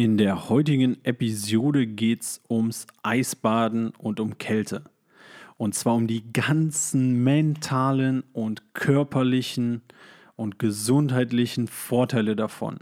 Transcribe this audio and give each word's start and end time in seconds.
In 0.00 0.16
der 0.16 0.48
heutigen 0.48 0.96
Episode 1.04 1.86
geht 1.86 2.22
es 2.22 2.40
ums 2.48 2.86
Eisbaden 3.02 3.90
und 3.98 4.18
um 4.18 4.38
Kälte. 4.38 4.84
Und 5.58 5.74
zwar 5.74 5.94
um 5.94 6.06
die 6.06 6.24
ganzen 6.32 7.22
mentalen 7.22 8.24
und 8.32 8.72
körperlichen 8.72 9.82
und 10.36 10.58
gesundheitlichen 10.58 11.68
Vorteile 11.68 12.34
davon. 12.34 12.78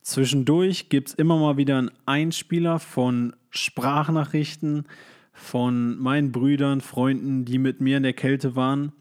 Zwischendurch 0.00 0.88
gibt 0.88 1.08
es 1.08 1.14
immer 1.14 1.36
mal 1.36 1.58
wieder 1.58 1.76
einen 1.76 1.90
Einspieler 2.06 2.78
von 2.78 3.36
Sprachnachrichten 3.50 4.86
von 5.34 5.98
meinen 5.98 6.32
Brüdern, 6.32 6.80
Freunden, 6.80 7.44
die 7.44 7.58
mit 7.58 7.82
mir 7.82 7.98
in 7.98 8.04
der 8.04 8.14
Kälte 8.14 8.56
waren 8.56 8.92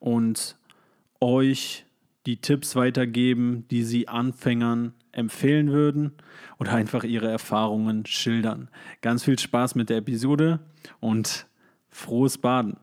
und 0.00 0.58
euch 1.22 1.86
die 2.26 2.36
Tipps 2.42 2.76
weitergeben, 2.76 3.64
die 3.70 3.84
sie 3.84 4.06
Anfängern 4.06 4.92
empfehlen 5.16 5.72
würden 5.72 6.12
oder 6.58 6.72
einfach 6.72 7.04
ihre 7.04 7.30
Erfahrungen 7.30 8.04
schildern. 8.06 8.68
Ganz 9.00 9.24
viel 9.24 9.38
Spaß 9.38 9.74
mit 9.74 9.90
der 9.90 9.98
Episode 9.98 10.60
und 11.00 11.46
frohes 11.88 12.38
Baden. 12.38 12.76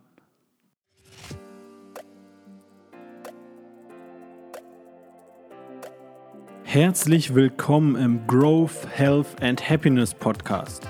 Herzlich 6.64 7.36
willkommen 7.36 7.96
im 7.96 8.26
Growth, 8.26 8.88
Health 8.90 9.42
and 9.42 9.70
Happiness 9.70 10.12
Podcast. 10.16 10.90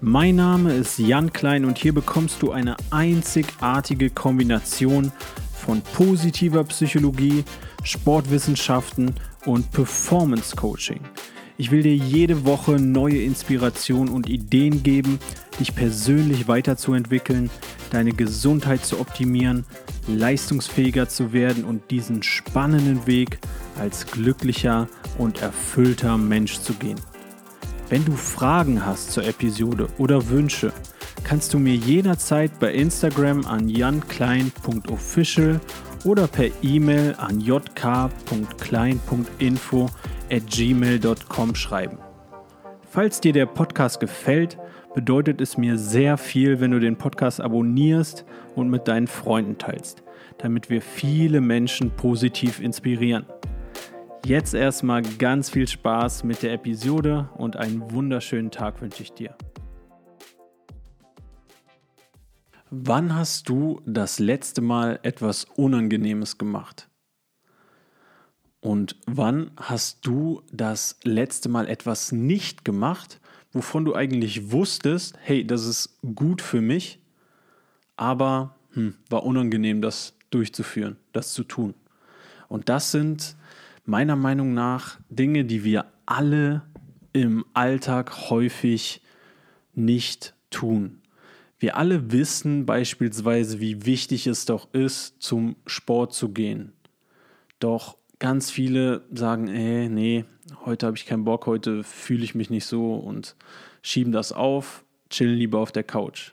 Mein 0.00 0.36
Name 0.36 0.74
ist 0.74 0.98
Jan 0.98 1.32
Klein 1.32 1.64
und 1.64 1.78
hier 1.78 1.94
bekommst 1.94 2.42
du 2.42 2.50
eine 2.50 2.74
einzigartige 2.90 4.10
Kombination 4.10 5.12
von 5.52 5.82
positiver 5.82 6.64
Psychologie, 6.64 7.44
Sportwissenschaften 7.84 9.14
und 9.46 9.70
Performance 9.72 10.56
Coaching. 10.56 11.00
Ich 11.60 11.70
will 11.70 11.82
dir 11.82 11.94
jede 11.94 12.46
Woche 12.46 12.72
neue 12.80 13.22
Inspiration 13.22 14.08
und 14.08 14.28
Ideen 14.28 14.82
geben, 14.82 15.18
dich 15.58 15.74
persönlich 15.74 16.48
weiterzuentwickeln, 16.48 17.50
deine 17.90 18.12
Gesundheit 18.12 18.84
zu 18.84 18.98
optimieren, 18.98 19.66
leistungsfähiger 20.08 21.08
zu 21.08 21.34
werden 21.34 21.64
und 21.64 21.90
diesen 21.90 22.22
spannenden 22.22 23.06
Weg 23.06 23.40
als 23.78 24.06
glücklicher 24.06 24.88
und 25.18 25.42
erfüllter 25.42 26.16
Mensch 26.16 26.60
zu 26.60 26.72
gehen. 26.72 27.00
Wenn 27.90 28.04
du 28.04 28.12
Fragen 28.12 28.86
hast 28.86 29.12
zur 29.12 29.26
Episode 29.26 29.88
oder 29.98 30.30
Wünsche, 30.30 30.72
kannst 31.24 31.52
du 31.52 31.58
mir 31.58 31.74
jederzeit 31.74 32.58
bei 32.58 32.72
Instagram 32.72 33.44
an 33.44 33.68
janklein.official 33.68 35.60
oder 36.04 36.26
per 36.26 36.50
E-Mail 36.62 37.14
an 37.18 37.40
jk.klein.info 37.40 39.90
at 40.30 40.46
gmail.com 40.46 41.54
schreiben. 41.54 41.98
Falls 42.88 43.20
dir 43.20 43.32
der 43.32 43.46
Podcast 43.46 44.00
gefällt, 44.00 44.58
bedeutet 44.94 45.40
es 45.40 45.56
mir 45.56 45.78
sehr 45.78 46.18
viel, 46.18 46.60
wenn 46.60 46.72
du 46.72 46.80
den 46.80 46.96
Podcast 46.96 47.40
abonnierst 47.40 48.24
und 48.56 48.68
mit 48.68 48.88
deinen 48.88 49.06
Freunden 49.06 49.58
teilst, 49.58 50.02
damit 50.38 50.70
wir 50.70 50.82
viele 50.82 51.40
Menschen 51.40 51.92
positiv 51.92 52.60
inspirieren. 52.60 53.26
Jetzt 54.24 54.54
erstmal 54.54 55.02
ganz 55.02 55.50
viel 55.50 55.66
Spaß 55.66 56.24
mit 56.24 56.42
der 56.42 56.52
Episode 56.52 57.28
und 57.36 57.56
einen 57.56 57.90
wunderschönen 57.92 58.50
Tag 58.50 58.82
wünsche 58.82 59.02
ich 59.02 59.12
dir. 59.12 59.34
Wann 62.72 63.16
hast 63.16 63.48
du 63.48 63.82
das 63.84 64.20
letzte 64.20 64.60
Mal 64.60 65.00
etwas 65.02 65.44
Unangenehmes 65.56 66.38
gemacht? 66.38 66.88
Und 68.60 68.94
wann 69.06 69.50
hast 69.56 70.06
du 70.06 70.42
das 70.52 70.96
letzte 71.02 71.48
Mal 71.48 71.66
etwas 71.66 72.12
nicht 72.12 72.64
gemacht, 72.64 73.20
wovon 73.52 73.84
du 73.84 73.96
eigentlich 73.96 74.52
wusstest, 74.52 75.18
hey, 75.20 75.44
das 75.44 75.66
ist 75.66 75.98
gut 76.14 76.40
für 76.40 76.60
mich, 76.60 77.00
aber 77.96 78.54
hm, 78.74 78.94
war 79.08 79.24
unangenehm, 79.24 79.82
das 79.82 80.14
durchzuführen, 80.30 80.96
das 81.12 81.32
zu 81.32 81.42
tun? 81.42 81.74
Und 82.46 82.68
das 82.68 82.92
sind 82.92 83.34
meiner 83.84 84.14
Meinung 84.14 84.54
nach 84.54 85.00
Dinge, 85.08 85.44
die 85.44 85.64
wir 85.64 85.86
alle 86.06 86.62
im 87.12 87.44
Alltag 87.52 88.30
häufig 88.30 89.02
nicht 89.74 90.34
tun. 90.50 90.99
Wir 91.60 91.76
alle 91.76 92.10
wissen 92.10 92.64
beispielsweise, 92.64 93.60
wie 93.60 93.84
wichtig 93.84 94.26
es 94.26 94.46
doch 94.46 94.72
ist, 94.72 95.20
zum 95.20 95.56
Sport 95.66 96.14
zu 96.14 96.30
gehen. 96.30 96.72
Doch 97.58 97.98
ganz 98.18 98.50
viele 98.50 99.02
sagen, 99.12 99.46
ey, 99.46 99.90
nee, 99.90 100.24
heute 100.64 100.86
habe 100.86 100.96
ich 100.96 101.04
keinen 101.04 101.24
Bock, 101.24 101.44
heute 101.44 101.84
fühle 101.84 102.24
ich 102.24 102.34
mich 102.34 102.48
nicht 102.48 102.64
so 102.64 102.94
und 102.94 103.36
schieben 103.82 104.10
das 104.10 104.32
auf, 104.32 104.86
chillen 105.10 105.36
lieber 105.36 105.58
auf 105.58 105.70
der 105.70 105.84
Couch. 105.84 106.32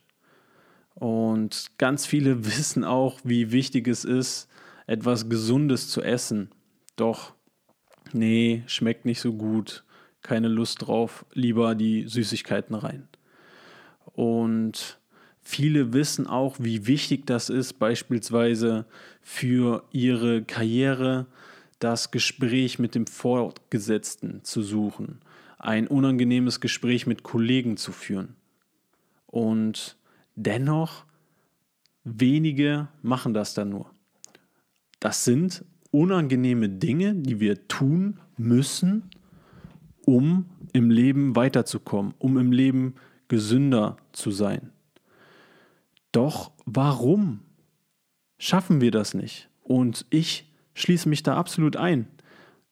Und 0.96 1.72
ganz 1.78 2.06
viele 2.06 2.46
wissen 2.46 2.86
auch, 2.86 3.20
wie 3.26 3.52
wichtig 3.52 3.90
es 3.90 4.06
ist, 4.06 4.48
etwas 4.86 5.28
Gesundes 5.28 5.90
zu 5.90 6.02
essen. 6.02 6.52
Doch, 6.96 7.34
nee, 8.14 8.64
schmeckt 8.68 9.04
nicht 9.04 9.20
so 9.20 9.34
gut, 9.34 9.84
keine 10.22 10.48
Lust 10.48 10.88
drauf, 10.88 11.26
lieber 11.34 11.76
die 11.76 12.08
Süßigkeiten 12.08 12.76
rein. 12.76 13.10
Und 14.06 14.98
Viele 15.50 15.94
wissen 15.94 16.28
auch, 16.28 16.58
wie 16.60 16.88
wichtig 16.88 17.26
das 17.26 17.50
ist, 17.50 17.80
beispielsweise 17.80 18.86
für 19.22 19.86
ihre 19.94 20.44
Karriere 20.44 21.26
das 21.80 22.12
Gespräch 22.12 22.80
mit 22.80 22.96
dem 22.96 23.08
Vorgesetzten 23.08 24.44
zu 24.44 24.62
suchen, 24.62 25.22
ein 25.58 25.88
unangenehmes 25.88 26.60
Gespräch 26.60 27.08
mit 27.08 27.24
Kollegen 27.24 27.78
zu 27.78 27.94
führen. 27.94 28.36
Und 29.26 29.96
dennoch, 30.36 31.06
wenige 32.04 32.90
machen 33.02 33.34
das 33.34 33.54
dann 33.54 33.70
nur. 33.70 33.90
Das 35.00 35.24
sind 35.24 35.64
unangenehme 35.92 36.68
Dinge, 36.68 37.16
die 37.16 37.40
wir 37.40 37.70
tun 37.70 38.20
müssen, 38.36 39.10
um 40.06 40.50
im 40.74 40.90
Leben 40.90 41.38
weiterzukommen, 41.38 42.16
um 42.20 42.38
im 42.38 42.52
Leben 42.52 42.96
gesünder 43.30 43.96
zu 44.12 44.32
sein. 44.32 44.72
Doch 46.18 46.50
warum 46.66 47.42
schaffen 48.40 48.82
wir 48.82 48.90
das 48.90 49.14
nicht? 49.14 49.50
Und 49.62 50.08
ich 50.10 50.52
schließe 50.74 51.08
mich 51.08 51.22
da 51.22 51.38
absolut 51.38 51.76
ein. 51.76 52.08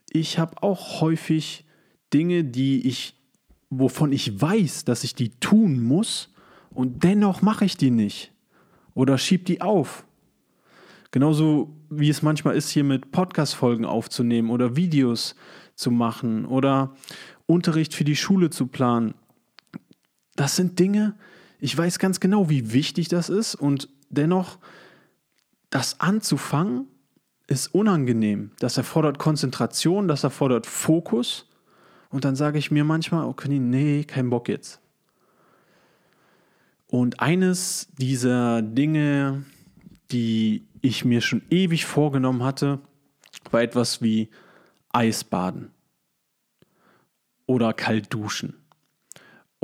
Ich 0.10 0.40
habe 0.40 0.64
auch 0.64 1.00
häufig 1.00 1.64
Dinge, 2.12 2.44
die 2.44 2.88
ich, 2.88 3.14
wovon 3.70 4.12
ich 4.12 4.42
weiß, 4.42 4.86
dass 4.86 5.04
ich 5.04 5.14
die 5.14 5.30
tun 5.30 5.84
muss, 5.84 6.34
und 6.72 7.04
dennoch 7.04 7.44
mache 7.44 7.66
ich 7.66 7.78
die 7.78 7.92
nicht. 7.92 8.34
Oder 8.96 9.20
schieb 9.20 9.46
die 9.46 9.62
auf. 9.62 10.08
Genauso 11.12 11.72
wie 11.92 12.10
es 12.10 12.24
manchmal 12.24 12.56
ist, 12.56 12.72
hier 12.72 12.84
mit 12.84 13.12
Podcast-Folgen 13.12 13.86
aufzunehmen 13.86 14.50
oder 14.50 14.76
Videos 14.76 15.36
zu 15.76 15.92
machen 15.92 16.48
oder 16.48 16.96
Unterricht 17.46 17.94
für 17.94 18.06
die 18.06 18.16
Schule 18.16 18.50
zu 18.50 18.66
planen. 18.66 19.14
Das 20.36 20.56
sind 20.56 20.80
Dinge, 20.80 21.14
ich 21.66 21.76
weiß 21.76 21.98
ganz 21.98 22.20
genau, 22.20 22.48
wie 22.48 22.74
wichtig 22.74 23.08
das 23.08 23.28
ist 23.28 23.56
und 23.56 23.90
dennoch, 24.12 24.60
das 25.72 26.00
anzufangen, 26.00 26.86
ist 27.48 27.74
unangenehm. 27.74 28.52
Das 28.60 28.78
erfordert 28.78 29.18
Konzentration, 29.18 30.08
das 30.08 30.24
erfordert 30.24 30.68
Fokus. 30.68 31.48
Und 32.12 32.24
dann 32.24 32.36
sage 32.36 32.60
ich 32.60 32.70
mir 32.70 32.84
manchmal, 32.84 33.26
okay, 33.26 33.58
nee, 33.58 34.04
kein 34.04 34.30
Bock 34.30 34.48
jetzt. 34.48 34.80
Und 36.86 37.20
eines 37.20 37.88
dieser 37.98 38.62
Dinge, 38.62 39.44
die 40.12 40.68
ich 40.82 41.04
mir 41.04 41.22
schon 41.22 41.42
ewig 41.50 41.86
vorgenommen 41.86 42.44
hatte, 42.44 42.78
war 43.50 43.64
etwas 43.64 44.04
wie 44.04 44.30
Eisbaden 44.94 45.72
oder 47.48 47.74
kalt 47.74 48.14
duschen. 48.14 48.54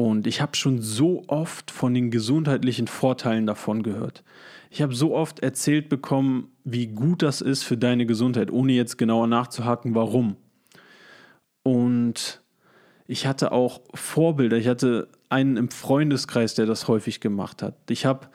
Und 0.01 0.25
ich 0.25 0.42
habe 0.42 0.56
schon 0.56 0.81
so 0.81 1.21
oft 1.27 1.69
von 1.69 1.94
den 1.94 2.09
gesundheitlichen 2.09 2.88
Vorteilen 2.88 3.45
davon 3.45 3.83
gehört. 3.83 4.24
Ich 4.71 4.81
habe 4.81 4.95
so 4.95 5.13
oft 5.15 5.42
erzählt 5.42 5.89
bekommen, 5.89 6.50
wie 6.63 6.88
gut 6.88 7.21
das 7.21 7.39
ist 7.39 7.62
für 7.62 7.77
deine 7.77 8.07
Gesundheit, 8.07 8.50
ohne 8.50 8.74
jetzt 8.74 8.98
genauer 8.98 9.27
nachzuhaken, 9.27 9.94
warum. 9.94 10.38
Und 11.62 12.42
ich 13.06 13.27
hatte 13.27 13.51
auch 13.51 13.81
Vorbilder. 13.94 14.57
Ich 14.57 14.68
hatte 14.68 15.07
einen 15.30 15.56
im 15.56 15.69
Freundeskreis, 15.69 16.56
der 16.56 16.65
das 16.65 16.88
häufig 16.88 17.19
gemacht 17.19 17.62
hat. 17.62 17.75
Ich 17.88 18.07
habe 18.07 18.27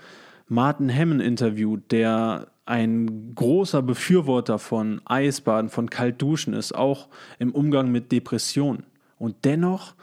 Martin 0.47 0.89
Hemmen 0.89 1.19
interviewt, 1.19 1.91
der 1.91 2.47
ein 2.65 3.35
großer 3.35 3.83
Befürworter 3.83 4.61
von 4.61 5.01
Eisbaden, 5.05 5.69
von 5.69 5.91
Kaltduschen 5.91 6.55
ist, 6.55 6.77
auch 6.77 7.09
im 7.41 7.51
Umgang 7.51 7.91
mit 7.91 8.12
Depressionen. 8.12 8.85
Und 9.19 9.45
dennoch 9.45 9.97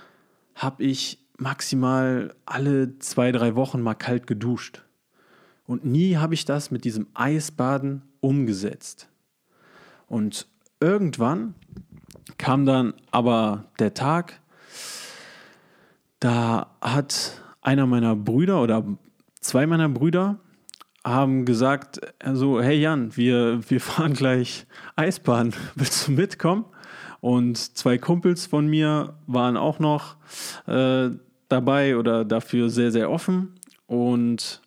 habe 0.56 0.83
ich 0.83 1.22
maximal 1.44 2.34
alle 2.45 2.98
zwei, 3.00 3.31
drei 3.31 3.56
Wochen 3.56 3.81
mal 3.81 3.94
kalt 3.94 4.25
geduscht. 4.25 4.84
Und 5.66 5.86
nie 5.86 6.18
habe 6.18 6.34
ich 6.34 6.45
das 6.45 6.72
mit 6.72 6.84
diesem 6.86 7.07
Eisbaden 7.13 8.01
umgesetzt. 8.22 9.10
Und 10.07 10.48
irgendwann 10.80 11.56
kam 12.38 12.66
dann 12.66 12.94
aber 13.12 13.66
der 13.80 13.94
Tag, 13.94 14.40
Da 16.19 16.68
hat 16.80 17.42
einer 17.62 17.86
meiner 17.86 18.16
Brüder 18.16 18.62
oder 18.62 18.86
zwei 19.42 19.68
meiner 19.68 19.90
Brüder 19.90 20.40
haben 21.04 21.44
gesagt, 21.44 22.00
also, 22.24 22.62
hey 22.62 22.80
Jan, 22.80 23.16
wir, 23.18 23.60
wir 23.69 23.81
fahren 23.81 24.13
gleich 24.13 24.66
Eisbahn, 24.95 25.54
willst 25.75 26.07
du 26.07 26.13
mitkommen? 26.13 26.63
Und 27.19 27.57
zwei 27.78 27.98
Kumpels 27.98 28.45
von 28.45 28.68
mir 28.68 29.16
waren 29.28 29.57
auch 29.57 29.80
noch 29.80 30.16
äh, 30.68 31.10
dabei 31.53 31.97
oder 31.97 32.25
dafür 32.25 32.69
sehr, 32.69 32.91
sehr 32.91 33.09
offen. 33.09 33.55
Und 33.88 34.61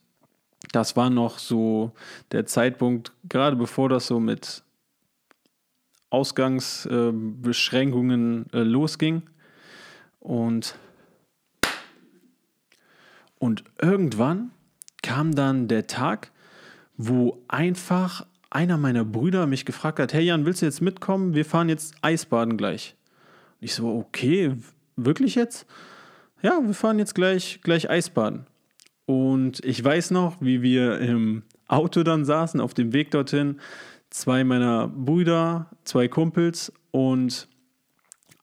das 0.73 0.97
war 0.97 1.11
noch 1.11 1.39
so 1.39 1.93
der 2.33 2.47
Zeitpunkt, 2.47 3.13
gerade 3.29 3.57
bevor 3.57 3.89
das 3.89 4.07
so 4.07 4.19
mit 4.21 4.63
Ausgangsbeschränkungen 6.11 8.47
äh, 8.53 8.63
losging. 8.63 9.23
Und, 10.21 10.77
und 13.39 13.65
irgendwann 13.81 14.51
kam 15.03 15.35
dann 15.35 15.69
der 15.69 15.87
Tag, 15.87 16.31
wo 16.97 17.43
einfach 17.49 18.27
einer 18.51 18.79
meiner 18.79 19.05
Brüder 19.05 19.47
mich 19.47 19.65
gefragt 19.65 19.99
hat, 19.99 20.15
hey 20.15 20.25
Jan, 20.25 20.47
willst 20.47 20.63
du 20.63 20.67
jetzt 20.67 20.81
mitkommen? 20.81 21.35
Wir 21.35 21.45
fahren 21.45 21.69
jetzt 21.69 21.95
Eisbaden 22.01 22.57
gleich. 22.57 22.95
Und 23.61 23.67
ich 23.67 23.75
so, 23.75 23.89
okay, 23.89 24.57
wirklich 24.97 25.35
jetzt? 25.35 25.67
Ja, 26.47 26.61
wir 26.65 26.75
fahren 26.75 27.01
jetzt 27.01 27.17
gleich, 27.17 27.59
gleich 27.65 27.91
Eisbaden. 27.91 28.47
Und 29.05 29.65
ich 29.65 29.83
weiß 29.83 30.13
noch, 30.13 30.41
wie 30.41 30.63
wir 30.63 31.01
im 31.01 31.43
Auto 31.67 32.05
dann 32.05 32.25
saßen, 32.25 32.61
auf 32.61 32.73
dem 32.73 32.93
Weg 32.93 33.11
dorthin. 33.11 33.59
Zwei 34.11 34.45
meiner 34.45 34.87
Brüder, 34.87 35.69
zwei 35.83 36.07
Kumpels 36.07 36.73
und 36.93 37.49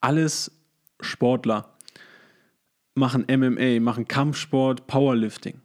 alles 0.01 0.51
Sportler. 0.99 1.77
Machen 2.93 3.25
MMA, 3.31 3.79
machen 3.79 4.05
Kampfsport, 4.05 4.85
Powerlifting. 4.85 5.61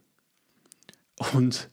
Und 1.34 1.68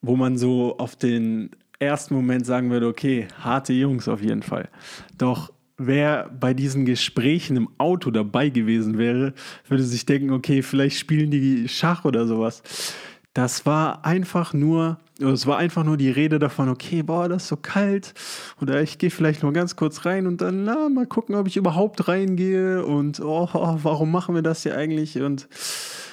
wo 0.00 0.16
man 0.16 0.36
so 0.36 0.76
auf 0.78 0.96
den 0.96 1.50
ersten 1.78 2.14
Moment 2.14 2.46
sagen 2.46 2.68
würde, 2.72 2.88
okay, 2.88 3.28
harte 3.38 3.74
Jungs 3.74 4.08
auf 4.08 4.20
jeden 4.20 4.42
Fall. 4.42 4.70
Doch 5.16 5.52
wer 5.80 6.28
bei 6.28 6.54
diesen 6.54 6.84
Gesprächen 6.84 7.56
im 7.56 7.68
Auto 7.78 8.10
dabei 8.10 8.50
gewesen 8.50 8.98
wäre, 8.98 9.32
würde 9.68 9.82
sich 9.82 10.06
denken, 10.06 10.30
okay, 10.30 10.62
vielleicht 10.62 10.98
spielen 10.98 11.30
die 11.30 11.68
Schach 11.68 12.04
oder 12.04 12.26
sowas. 12.26 12.62
Das 13.32 13.64
war 13.64 14.04
einfach 14.04 14.52
nur, 14.52 14.98
es 15.20 15.46
war 15.46 15.56
einfach 15.56 15.84
nur 15.84 15.96
die 15.96 16.10
Rede 16.10 16.38
davon, 16.38 16.68
okay, 16.68 17.02
boah, 17.02 17.28
das 17.28 17.44
ist 17.44 17.48
so 17.48 17.56
kalt. 17.56 18.12
Oder 18.60 18.82
ich 18.82 18.98
gehe 18.98 19.10
vielleicht 19.10 19.42
nur 19.42 19.52
ganz 19.52 19.76
kurz 19.76 20.04
rein 20.04 20.26
und 20.26 20.40
dann, 20.40 20.64
na, 20.64 20.88
mal 20.88 21.06
gucken, 21.06 21.34
ob 21.36 21.46
ich 21.46 21.56
überhaupt 21.56 22.08
reingehe. 22.08 22.84
Und 22.84 23.20
oh, 23.20 23.48
warum 23.52 24.10
machen 24.10 24.34
wir 24.34 24.42
das 24.42 24.64
hier 24.64 24.76
eigentlich? 24.76 25.20
Und 25.20 25.48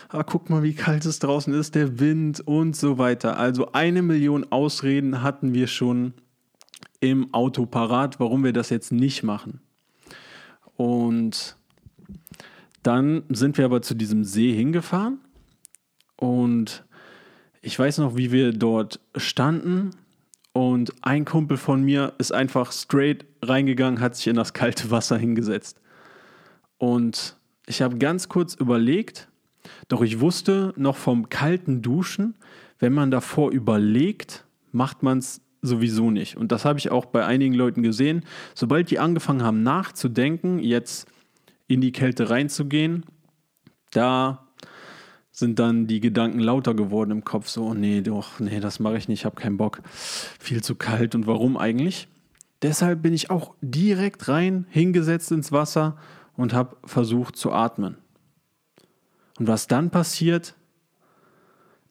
ah, 0.10 0.24
guck 0.24 0.50
mal, 0.50 0.64
wie 0.64 0.76
kalt 0.76 1.06
es 1.06 1.20
draußen 1.20 1.54
ist, 1.54 1.76
der 1.76 2.00
Wind 2.00 2.40
und 2.46 2.76
so 2.76 2.98
weiter. 2.98 3.38
Also 3.38 3.72
eine 3.74 4.02
Million 4.02 4.50
Ausreden 4.52 5.24
hatten 5.24 5.54
wir 5.54 5.68
schon 5.68 6.14
im 7.00 7.34
Auto 7.34 7.66
parat, 7.66 8.20
warum 8.20 8.44
wir 8.44 8.54
das 8.54 8.70
jetzt 8.70 8.92
nicht 8.92 9.24
machen. 9.24 9.62
Und 10.76 11.56
dann 12.84 13.24
sind 13.30 13.58
wir 13.58 13.66
aber 13.66 13.82
zu 13.82 13.96
diesem 13.96 14.24
See 14.24 14.54
hingefahren 14.54 15.20
und 16.16 16.86
ich 17.62 17.78
weiß 17.78 17.98
noch, 17.98 18.16
wie 18.16 18.32
wir 18.32 18.54
dort 18.54 19.00
standen 19.16 19.92
und 20.54 20.94
ein 21.02 21.26
Kumpel 21.26 21.58
von 21.58 21.84
mir 21.84 22.14
ist 22.18 22.34
einfach 22.34 22.72
straight 22.72 23.26
reingegangen, 23.42 24.00
hat 24.00 24.16
sich 24.16 24.28
in 24.28 24.36
das 24.36 24.54
kalte 24.54 24.90
Wasser 24.90 25.18
hingesetzt. 25.18 25.80
Und 26.78 27.38
ich 27.68 27.82
habe 27.82 27.98
ganz 27.98 28.30
kurz 28.30 28.56
überlegt, 28.56 29.30
doch 29.88 30.02
ich 30.02 30.20
wusste 30.20 30.74
noch 30.78 30.96
vom 30.96 31.30
kalten 31.30 31.82
Duschen, 31.82 32.36
wenn 32.80 32.94
man 32.94 33.12
davor 33.12 33.52
überlegt, 33.52 34.46
macht 34.72 35.04
man 35.04 35.20
es 35.20 35.42
sowieso 35.68 36.10
nicht. 36.12 36.38
Und 36.38 36.52
das 36.52 36.66
habe 36.66 36.80
ich 36.80 36.92
auch 36.92 37.06
bei 37.06 37.26
einigen 37.26 37.54
Leuten 37.54 37.84
gesehen. 37.84 38.24
Sobald 38.56 38.90
die 38.90 39.00
angefangen 39.00 39.44
haben 39.44 39.64
nachzudenken, 39.64 40.60
jetzt 40.60 41.08
in 41.68 41.82
die 41.82 41.92
Kälte 41.92 42.30
reinzugehen, 42.30 43.06
da 43.92 44.48
sind 45.32 45.60
dann 45.60 45.86
die 45.86 46.00
Gedanken 46.00 46.40
lauter 46.40 46.74
geworden 46.74 47.12
im 47.12 47.24
Kopf. 47.24 47.48
So, 47.48 47.74
nee, 47.76 48.02
doch, 48.02 48.40
nee, 48.40 48.60
das 48.60 48.80
mache 48.80 48.98
ich 48.98 49.08
nicht, 49.08 49.20
ich 49.20 49.26
habe 49.26 49.40
keinen 49.40 49.58
Bock. 49.58 49.82
Viel 50.40 50.64
zu 50.64 50.76
kalt. 50.76 51.14
Und 51.14 51.28
warum 51.28 51.58
eigentlich? 51.58 52.08
Deshalb 52.64 53.04
bin 53.04 53.14
ich 53.14 53.30
auch 53.30 53.54
direkt 53.62 54.28
rein, 54.30 54.66
hingesetzt 54.70 55.32
ins 55.32 55.52
Wasser 55.52 55.98
und 56.36 56.54
habe 56.54 56.78
versucht 56.86 57.36
zu 57.36 57.52
atmen. 57.52 57.98
Und 59.38 59.48
was 59.48 59.68
dann 59.68 59.92
passiert, 59.92 60.56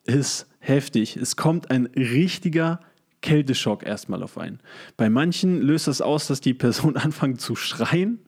ist 0.05 0.49
heftig. 0.59 1.17
Es 1.17 1.37
kommt 1.37 1.71
ein 1.71 1.87
richtiger 1.87 2.81
Kälteschock 3.27 3.85
erstmal 3.85 4.23
auf 4.23 4.39
einen. 4.39 4.61
Bei 4.97 5.11
manchen 5.11 5.61
löst 5.61 5.89
das 5.89 6.01
aus, 6.01 6.29
dass 6.29 6.41
die 6.41 6.55
Person 6.55 6.97
anfängt 6.97 7.41
zu 7.41 7.57
schreien. 7.57 8.21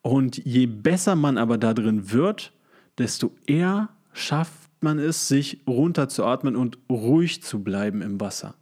Und 0.00 0.38
je 0.38 0.64
besser 0.64 1.14
man 1.14 1.36
aber 1.36 1.58
da 1.58 1.74
drin 1.74 2.10
wird, 2.10 2.54
desto 2.96 3.32
eher 3.46 3.90
schafft 4.14 4.70
man 4.80 4.98
es, 4.98 5.28
sich 5.28 5.60
runterzuatmen 5.66 6.56
und 6.56 6.78
ruhig 6.90 7.42
zu 7.42 7.62
bleiben 7.62 8.00
im 8.00 8.18
Wasser. 8.18 8.54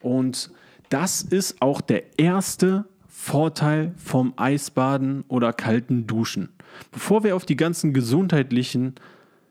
Und 0.00 0.50
das 0.88 1.22
ist 1.22 1.62
auch 1.62 1.80
der 1.80 2.18
erste 2.18 2.84
Vorteil 3.06 3.94
vom 3.96 4.34
Eisbaden 4.36 5.22
oder 5.28 5.52
kalten 5.52 6.08
Duschen. 6.08 6.48
Bevor 6.90 7.22
wir 7.22 7.36
auf 7.36 7.46
die 7.46 7.56
ganzen 7.56 7.92
gesundheitlichen 7.92 8.96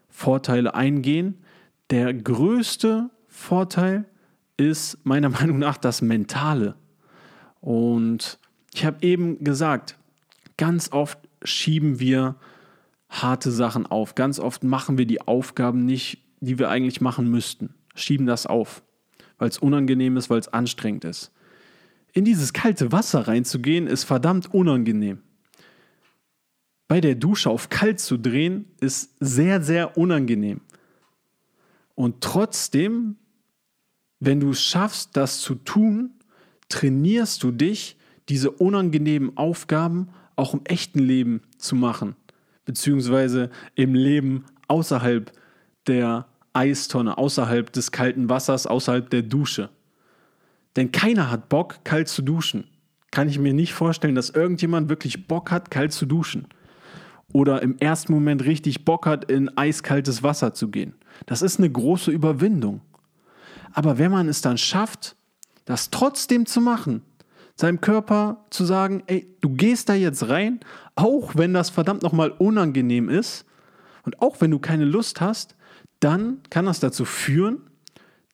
Vorteile 0.10 0.74
eingehen, 0.74 1.38
der 1.92 2.14
größte 2.14 3.10
Vorteil 3.30 4.04
ist 4.60 4.98
meiner 5.04 5.30
Meinung 5.30 5.60
nach 5.60 5.78
das 5.78 6.02
Mentale. 6.02 6.76
Und 7.62 8.40
ich 8.74 8.86
habe 8.86 8.98
eben 9.02 9.44
gesagt, 9.44 9.98
ganz 10.58 10.92
oft 10.92 11.18
schieben 11.44 12.00
wir 12.00 12.36
harte 13.10 13.52
Sachen 13.52 13.86
auf. 13.86 14.16
Ganz 14.16 14.40
oft 14.40 14.64
machen 14.64 14.98
wir 14.98 15.06
die 15.06 15.22
Aufgaben 15.22 15.86
nicht, 15.86 16.24
die 16.42 16.60
wir 16.60 16.70
eigentlich 16.70 17.02
machen 17.02 17.30
müssten. 17.30 17.74
Schieben 17.96 18.28
das 18.28 18.46
auf, 18.46 18.84
weil 19.38 19.50
es 19.50 19.58
unangenehm 19.58 20.16
ist, 20.18 20.30
weil 20.30 20.40
es 20.40 20.48
anstrengend 20.48 21.06
ist. 21.06 21.32
In 22.14 22.26
dieses 22.26 22.54
kalte 22.54 22.92
Wasser 22.92 23.28
reinzugehen, 23.28 23.88
ist 23.88 24.04
verdammt 24.04 24.54
unangenehm 24.54 25.22
bei 26.90 27.00
der 27.00 27.16
Dusche 27.16 27.52
auf 27.52 27.70
kalt 27.70 28.02
zu 28.02 28.18
drehen, 28.18 28.66
ist 28.82 29.16
sehr, 29.20 29.62
sehr 29.62 29.96
unangenehm. 29.96 30.60
Und 31.94 32.22
trotzdem, 32.22 33.16
wenn 34.20 34.40
du 34.40 34.52
es 34.52 34.62
schaffst, 34.62 35.16
das 35.16 35.40
zu 35.42 35.56
tun, 35.56 36.12
trainierst 36.70 37.44
du 37.44 37.52
dich, 37.52 37.98
diese 38.28 38.52
unangenehmen 38.52 39.36
Aufgaben 39.38 40.10
auch 40.36 40.54
im 40.54 40.62
echten 40.66 41.00
Leben 41.00 41.42
zu 41.58 41.76
machen, 41.76 42.16
beziehungsweise 42.66 43.50
im 43.76 43.96
Leben 43.96 44.46
außerhalb 44.68 45.32
der 45.88 46.28
Eistonne, 46.54 47.18
außerhalb 47.18 47.72
des 47.72 47.92
kalten 47.92 48.30
Wassers, 48.30 48.68
außerhalb 48.68 49.10
der 49.10 49.24
Dusche. 49.24 49.70
Denn 50.76 50.92
keiner 50.92 51.32
hat 51.32 51.50
Bock, 51.50 51.84
kalt 51.84 52.08
zu 52.08 52.22
duschen. 52.22 52.66
Kann 53.12 53.28
ich 53.28 53.40
mir 53.40 53.54
nicht 53.54 53.74
vorstellen, 53.74 54.16
dass 54.16 54.30
irgendjemand 54.30 54.90
wirklich 54.90 55.28
Bock 55.28 55.50
hat, 55.50 55.72
kalt 55.72 55.92
zu 55.92 56.06
duschen 56.06 56.48
oder 57.34 57.62
im 57.62 57.78
ersten 57.78 58.14
Moment 58.14 58.46
richtig 58.46 58.86
Bock 58.86 59.06
hat, 59.06 59.30
in 59.30 59.56
eiskaltes 59.58 60.24
Wasser 60.24 60.54
zu 60.54 60.70
gehen. 60.70 60.96
Das 61.26 61.42
ist 61.42 61.58
eine 61.58 61.70
große 61.70 62.12
Überwindung. 62.12 62.82
Aber 63.74 63.98
wenn 63.98 64.12
man 64.12 64.28
es 64.28 64.42
dann 64.42 64.58
schafft, 64.58 65.16
das 65.66 65.90
trotzdem 65.90 66.46
zu 66.46 66.62
machen, 66.62 67.04
seinem 67.56 67.82
Körper 67.82 68.46
zu 68.50 68.66
sagen, 68.66 69.04
ey, 69.08 69.36
du 69.42 69.50
gehst 69.50 69.90
da 69.90 69.94
jetzt 69.94 70.30
rein, 70.30 70.62
auch 70.96 71.36
wenn 71.36 71.54
das 71.54 71.70
verdammt 71.70 72.04
nochmal 72.04 72.32
unangenehm 72.32 73.10
ist 73.10 73.46
und 74.04 74.22
auch 74.22 74.40
wenn 74.40 74.52
du 74.52 74.60
keine 74.60 74.86
Lust 74.86 75.20
hast, 75.20 75.56
dann 76.00 76.42
kann 76.50 76.66
das 76.66 76.80
dazu 76.80 77.04
führen, 77.04 77.62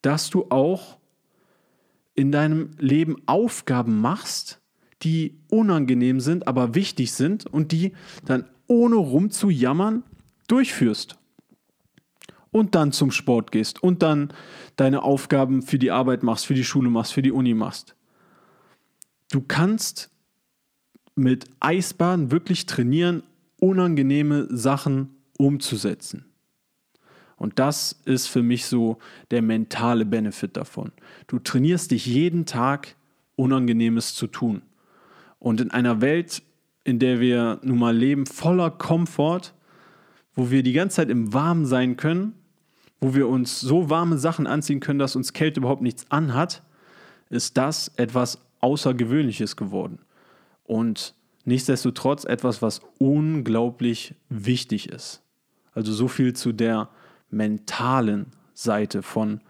dass 0.01 0.29
du 0.29 0.45
auch 0.49 0.97
in 2.13 2.31
deinem 2.31 2.71
Leben 2.77 3.17
Aufgaben 3.25 3.99
machst, 3.99 4.61
die 5.01 5.39
unangenehm 5.49 6.19
sind, 6.19 6.47
aber 6.47 6.75
wichtig 6.75 7.11
sind 7.11 7.45
und 7.45 7.71
die 7.71 7.93
dann 8.25 8.45
ohne 8.67 8.95
rumzujammern 8.95 10.03
durchführst. 10.47 11.17
Und 12.55 12.73
dann 12.73 12.93
zum 12.93 13.11
Sport 13.11 13.51
gehst 13.51 13.83
und 13.83 14.01
dann 14.01 14.31
deine 14.77 15.03
Aufgaben 15.03 15.61
für 15.61 15.77
die 15.77 15.91
Arbeit 15.91 16.23
machst, 16.23 16.45
für 16.45 16.53
die 16.53 16.63
Schule 16.63 16.89
machst, 16.89 17.11
für 17.11 17.21
die 17.21 17.33
Uni 17.33 17.53
machst. 17.53 17.97
Du 19.29 19.41
kannst 19.41 20.09
mit 21.15 21.49
Eisbaden 21.59 22.31
wirklich 22.31 22.65
trainieren, 22.65 23.23
unangenehme 23.59 24.47
Sachen 24.49 25.17
umzusetzen. 25.37 26.23
Und 27.35 27.59
das 27.59 27.99
ist 28.05 28.27
für 28.27 28.41
mich 28.41 28.67
so 28.67 28.99
der 29.31 29.41
mentale 29.41 30.05
Benefit 30.05 30.55
davon. 30.55 30.93
Du 31.27 31.39
trainierst 31.39 31.91
dich 31.91 32.05
jeden 32.05 32.45
Tag, 32.45 32.95
Unangenehmes 33.35 34.13
zu 34.13 34.27
tun. 34.27 34.61
Und 35.39 35.59
in 35.59 35.71
einer 35.71 35.99
Welt, 35.99 36.41
in 36.85 36.99
der 36.99 37.19
wir 37.19 37.59
nun 37.63 37.79
mal 37.79 37.93
leben, 37.93 38.25
voller 38.25 38.71
Komfort, 38.71 39.51
wo 40.35 40.51
wir 40.51 40.63
die 40.63 40.71
ganze 40.71 40.95
Zeit 40.95 41.09
im 41.09 41.33
Warmen 41.33 41.65
sein 41.65 41.97
können, 41.97 42.33
wo 42.99 43.13
wir 43.13 43.27
uns 43.27 43.59
so 43.59 43.89
warme 43.89 44.17
Sachen 44.17 44.47
anziehen 44.47 44.79
können, 44.79 44.99
dass 44.99 45.15
uns 45.15 45.33
Kälte 45.33 45.59
überhaupt 45.59 45.81
nichts 45.81 46.09
anhat, 46.09 46.63
ist 47.29 47.57
das 47.57 47.91
etwas 47.97 48.39
Außergewöhnliches 48.61 49.55
geworden. 49.55 49.99
Und 50.63 51.13
nichtsdestotrotz 51.43 52.25
etwas, 52.25 52.61
was 52.61 52.81
unglaublich 52.97 54.15
wichtig 54.29 54.89
ist. 54.89 55.21
Also 55.73 55.91
so 55.91 56.07
viel 56.07 56.33
zu 56.33 56.51
der 56.51 56.89
mentalen 57.29 58.27
Seite 58.53 59.03
von 59.03 59.41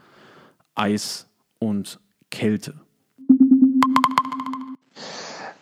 Eis 0.74 1.28
und 1.60 2.00
Kälte. 2.32 2.74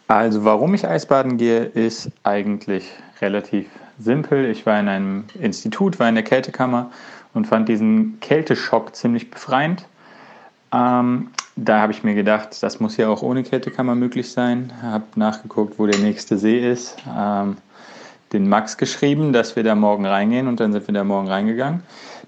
Also 0.07 0.43
warum 0.43 0.73
ich 0.73 0.87
Eisbaden 0.87 1.37
gehe, 1.37 1.65
ist 1.65 2.11
eigentlich 2.23 2.89
relativ 3.21 3.67
simpel. 3.99 4.49
Ich 4.49 4.65
war 4.65 4.79
in 4.79 4.87
einem 4.87 5.25
Institut, 5.39 5.99
war 5.99 6.09
in 6.09 6.15
der 6.15 6.23
Kältekammer 6.23 6.91
und 7.33 7.47
fand 7.47 7.69
diesen 7.69 8.19
Kälteschock 8.19 8.95
ziemlich 8.95 9.31
befreiend. 9.31 9.85
Ähm, 10.73 11.29
da 11.55 11.81
habe 11.81 11.91
ich 11.91 12.03
mir 12.03 12.15
gedacht, 12.15 12.61
das 12.61 12.79
muss 12.79 12.97
ja 12.97 13.07
auch 13.09 13.21
ohne 13.21 13.43
Kältekammer 13.43 13.95
möglich 13.95 14.31
sein. 14.31 14.73
Habe 14.81 15.05
nachgeguckt, 15.15 15.77
wo 15.77 15.85
der 15.85 15.99
nächste 15.99 16.37
See 16.37 16.71
ist. 16.71 16.97
Ähm, 17.07 17.57
den 18.31 18.49
Max 18.49 18.77
geschrieben, 18.77 19.31
dass 19.31 19.55
wir 19.55 19.63
da 19.63 19.75
morgen 19.75 20.07
reingehen 20.07 20.47
und 20.47 20.59
dann 20.59 20.73
sind 20.73 20.87
wir 20.87 20.93
da 20.93 21.03
morgen 21.03 21.27
reingegangen. 21.27 21.83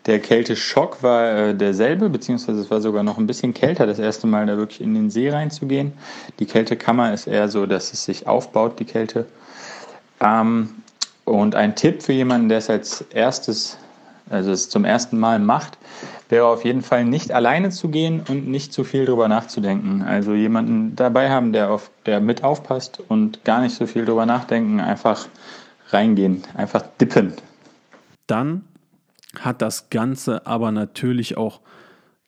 Der 0.06 0.20
Kälteschock 0.20 1.02
war 1.02 1.32
äh, 1.32 1.56
derselbe, 1.56 2.10
beziehungsweise 2.10 2.62
es 2.62 2.70
war 2.70 2.80
sogar 2.80 3.02
noch 3.02 3.18
ein 3.18 3.26
bisschen 3.26 3.56
kälter, 3.56 3.88
das 3.88 3.98
erste 3.98 4.28
Mal 4.28 4.46
da 4.46 4.56
wirklich 4.56 4.82
in 4.82 4.94
den 4.94 5.10
See 5.10 5.32
reinzugehen. 5.32 5.94
Die 6.38 6.46
Kältekammer 6.46 7.12
ist 7.12 7.26
eher 7.26 7.50
so, 7.50 7.66
dass 7.66 7.92
es 7.92 8.06
sich 8.06 8.28
aufbaut, 8.28 8.80
die 8.80 8.86
Kälte. 8.86 9.26
Ähm, 10.22 10.70
und 11.24 11.56
ein 11.56 11.76
Tipp 11.76 12.04
für 12.04 12.14
jemanden, 12.14 12.50
der 12.50 12.60
es 12.60 12.70
als 12.70 13.02
erstes, 13.10 13.80
also 14.30 14.52
es 14.52 14.70
zum 14.70 14.86
ersten 14.86 15.20
Mal 15.20 15.40
macht, 15.40 15.78
wäre 16.30 16.48
auf 16.48 16.66
jeden 16.66 16.82
Fall 16.82 17.06
nicht 17.06 17.32
alleine 17.32 17.70
zu 17.70 17.90
gehen 17.90 18.22
und 18.28 18.48
nicht 18.48 18.74
zu 18.74 18.84
viel 18.84 19.06
drüber 19.06 19.28
nachzudenken. 19.28 20.02
Also 20.02 20.34
jemanden 20.34 20.96
dabei 20.96 21.30
haben, 21.30 21.54
der, 21.54 21.72
auf, 21.72 21.92
der 22.06 22.20
mit 22.20 22.44
aufpasst 22.44 23.02
und 23.08 23.44
gar 23.44 23.62
nicht 23.62 23.76
so 23.76 23.86
viel 23.86 24.06
drüber 24.06 24.26
nachdenken, 24.26 24.80
einfach 24.80 25.28
reingehen, 25.90 26.44
einfach 26.56 26.84
dippen. 27.00 27.34
Dann 28.28 28.64
hat 29.40 29.62
das 29.62 29.90
Ganze 29.90 30.48
aber 30.48 30.72
natürlich 30.72 31.38
auch 31.38 31.62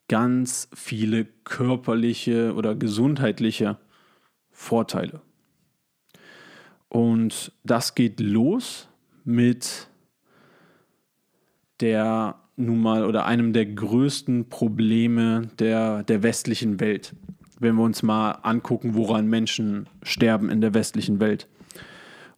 ganz 0.07 0.69
viele 0.73 1.25
körperliche 1.43 2.53
oder 2.53 2.75
gesundheitliche 2.75 3.77
Vorteile. 4.51 5.21
Und 6.89 7.51
das 7.63 7.95
geht 7.95 8.19
los 8.19 8.87
mit 9.23 9.87
der 11.79 12.35
nun 12.55 12.81
mal 12.81 13.05
oder 13.05 13.25
einem 13.25 13.53
der 13.53 13.65
größten 13.65 14.49
Probleme 14.49 15.49
der, 15.59 16.03
der 16.03 16.23
westlichen 16.23 16.79
Welt. 16.79 17.15
Wenn 17.59 17.75
wir 17.75 17.83
uns 17.83 18.03
mal 18.03 18.31
angucken, 18.43 18.95
woran 18.95 19.27
Menschen 19.27 19.87
sterben 20.03 20.49
in 20.49 20.61
der 20.61 20.73
westlichen 20.73 21.19
Welt. 21.19 21.47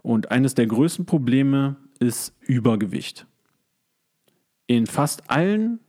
Und 0.02 0.32
eines 0.32 0.56
der 0.56 0.68
größten 0.68 1.06
Probleme 1.06 1.76
ist 2.00 2.34
Übergewicht. 2.42 3.26
In 4.68 4.88
fast 4.88 5.30
allen 5.30 5.80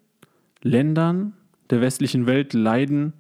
Ländern 0.63 1.35
der 1.71 1.81
westlichen 1.81 2.27
Welt 2.27 2.53
leiden 2.53 3.13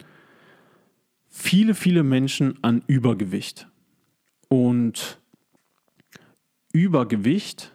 viele, 1.28 1.74
viele 1.74 2.02
Menschen 2.02 2.58
an 2.62 2.82
Übergewicht. 2.86 3.68
Und 4.48 5.20
Übergewicht 6.72 7.72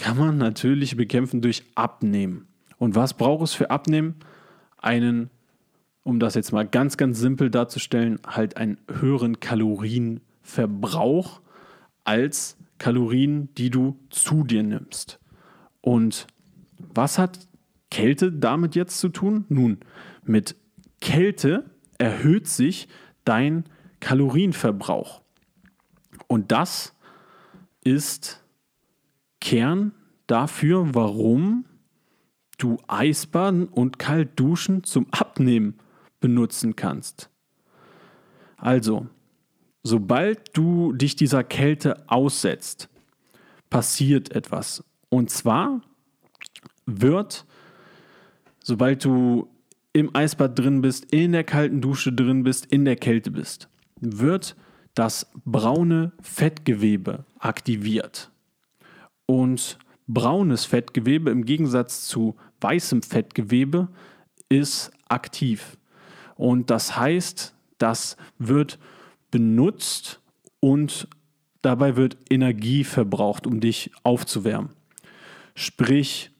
kann 0.00 0.16
man 0.16 0.38
natürlich 0.38 0.96
bekämpfen 0.96 1.42
durch 1.42 1.62
Abnehmen. 1.74 2.48
Und 2.78 2.94
was 2.94 3.12
braucht 3.12 3.44
es 3.44 3.52
für 3.52 3.70
Abnehmen? 3.70 4.14
Einen, 4.78 5.28
um 6.04 6.18
das 6.18 6.34
jetzt 6.34 6.52
mal 6.52 6.66
ganz, 6.66 6.96
ganz 6.96 7.18
simpel 7.18 7.50
darzustellen, 7.50 8.18
halt 8.26 8.56
einen 8.56 8.78
höheren 8.88 9.40
Kalorienverbrauch 9.40 11.42
als 12.04 12.56
Kalorien, 12.78 13.54
die 13.56 13.68
du 13.68 13.98
zu 14.08 14.42
dir 14.42 14.62
nimmst. 14.62 15.20
Und 15.82 16.26
was 16.78 17.18
hat 17.18 17.46
Kälte 17.90 18.32
damit 18.32 18.74
jetzt 18.74 19.00
zu 19.00 19.10
tun? 19.10 19.44
Nun, 19.50 19.80
mit 20.24 20.56
Kälte 21.02 21.68
erhöht 21.98 22.48
sich 22.48 22.88
dein 23.26 23.64
Kalorienverbrauch. 24.00 25.20
Und 26.26 26.52
das 26.52 26.94
ist 27.84 28.39
Kern 29.40 29.92
dafür, 30.26 30.94
warum 30.94 31.64
du 32.58 32.78
Eisbaden 32.86 33.66
und 33.66 33.98
Kaltduschen 33.98 34.84
zum 34.84 35.06
Abnehmen 35.10 35.78
benutzen 36.20 36.76
kannst. 36.76 37.30
Also, 38.56 39.06
sobald 39.82 40.56
du 40.56 40.92
dich 40.92 41.16
dieser 41.16 41.42
Kälte 41.42 42.08
aussetzt, 42.08 42.88
passiert 43.70 44.32
etwas. 44.32 44.84
Und 45.08 45.30
zwar 45.30 45.80
wird, 46.84 47.46
sobald 48.62 49.04
du 49.04 49.48
im 49.92 50.14
Eisbad 50.14 50.58
drin 50.58 50.82
bist, 50.82 51.12
in 51.12 51.32
der 51.32 51.44
kalten 51.44 51.80
Dusche 51.80 52.12
drin 52.12 52.42
bist, 52.42 52.66
in 52.66 52.84
der 52.84 52.96
Kälte 52.96 53.30
bist, 53.30 53.68
wird 54.00 54.56
das 54.94 55.30
braune 55.44 56.12
Fettgewebe 56.20 57.24
aktiviert. 57.38 58.30
Und 59.30 59.78
braunes 60.08 60.64
Fettgewebe 60.64 61.30
im 61.30 61.44
Gegensatz 61.44 62.08
zu 62.08 62.34
weißem 62.62 63.00
Fettgewebe 63.00 63.86
ist 64.48 64.90
aktiv. 65.08 65.76
Und 66.34 66.68
das 66.68 66.96
heißt, 66.96 67.54
das 67.78 68.16
wird 68.38 68.80
benutzt 69.30 70.20
und 70.58 71.06
dabei 71.62 71.94
wird 71.94 72.16
Energie 72.28 72.82
verbraucht, 72.82 73.46
um 73.46 73.60
dich 73.60 73.92
aufzuwärmen. 74.02 74.70
Sprich, 75.54 76.32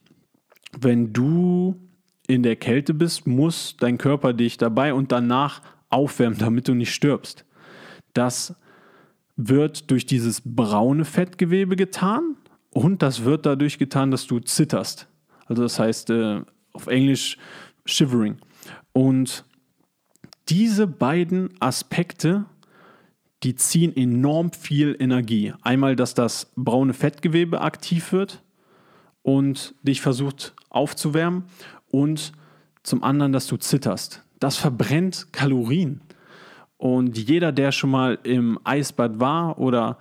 wenn 0.77 1.13
du 1.13 1.79
in 2.27 2.43
der 2.43 2.57
Kälte 2.57 2.93
bist, 2.93 3.25
muss 3.25 3.77
dein 3.79 3.99
Körper 3.99 4.33
dich 4.33 4.57
dabei 4.57 4.93
und 4.93 5.13
danach 5.13 5.61
aufwärmen, 5.89 6.39
damit 6.39 6.67
du 6.67 6.73
nicht 6.73 6.93
stirbst. 6.93 7.45
Das 8.11 8.53
wird 9.37 9.89
durch 9.91 10.05
dieses 10.05 10.41
braune 10.43 11.05
Fettgewebe 11.05 11.77
getan 11.77 12.35
und 12.71 13.01
das 13.01 13.23
wird 13.23 13.45
dadurch 13.45 13.77
getan, 13.77 14.11
dass 14.11 14.27
du 14.27 14.39
zitterst. 14.39 15.07
Also 15.45 15.63
das 15.63 15.79
heißt 15.79 16.09
äh, 16.09 16.41
auf 16.73 16.87
Englisch 16.87 17.37
shivering. 17.85 18.37
Und 18.93 19.45
diese 20.49 20.87
beiden 20.87 21.49
Aspekte 21.59 22.45
die 23.43 23.55
ziehen 23.55 23.95
enorm 23.95 24.51
viel 24.51 24.95
Energie. 24.99 25.53
Einmal, 25.61 25.95
dass 25.95 26.13
das 26.13 26.51
braune 26.55 26.93
Fettgewebe 26.93 27.61
aktiv 27.61 28.11
wird 28.11 28.43
und 29.23 29.73
dich 29.81 30.01
versucht 30.01 30.53
aufzuwärmen 30.69 31.45
und 31.89 32.33
zum 32.83 33.03
anderen, 33.03 33.31
dass 33.31 33.47
du 33.47 33.57
zitterst. 33.57 34.23
Das 34.39 34.57
verbrennt 34.57 35.33
Kalorien. 35.33 36.01
Und 36.77 37.17
jeder, 37.17 37.51
der 37.51 37.71
schon 37.71 37.91
mal 37.91 38.17
im 38.23 38.59
Eisbad 38.63 39.19
war 39.19 39.59
oder 39.59 39.97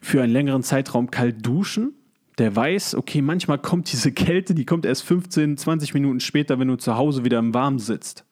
für 0.00 0.22
einen 0.22 0.32
längeren 0.32 0.62
Zeitraum 0.62 1.10
kalt 1.10 1.44
duschen, 1.44 1.94
der 2.38 2.54
weiß, 2.54 2.96
okay, 2.96 3.22
manchmal 3.22 3.58
kommt 3.58 3.92
diese 3.92 4.12
Kälte, 4.12 4.54
die 4.54 4.64
kommt 4.64 4.86
erst 4.86 5.04
15, 5.04 5.56
20 5.56 5.94
Minuten 5.94 6.20
später, 6.20 6.58
wenn 6.58 6.68
du 6.68 6.76
zu 6.76 6.96
Hause 6.96 7.24
wieder 7.24 7.38
im 7.38 7.54
Warmen 7.54 7.78
sitzt. 7.78 8.24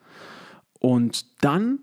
Und 0.80 1.44
dann 1.44 1.78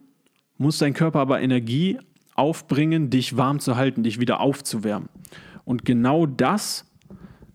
muss 0.58 0.78
dein 0.80 0.94
Körper 0.94 1.20
aber 1.20 1.42
Energie 1.42 1.98
aufbringen, 2.36 3.10
dich 3.10 3.38
warm 3.38 3.60
zu 3.60 3.78
halten, 3.78 4.04
dich 4.04 4.20
wieder 4.20 4.42
aufzuwärmen. 4.42 5.10
Und 5.64 5.86
genau 5.86 6.26
das 6.26 6.86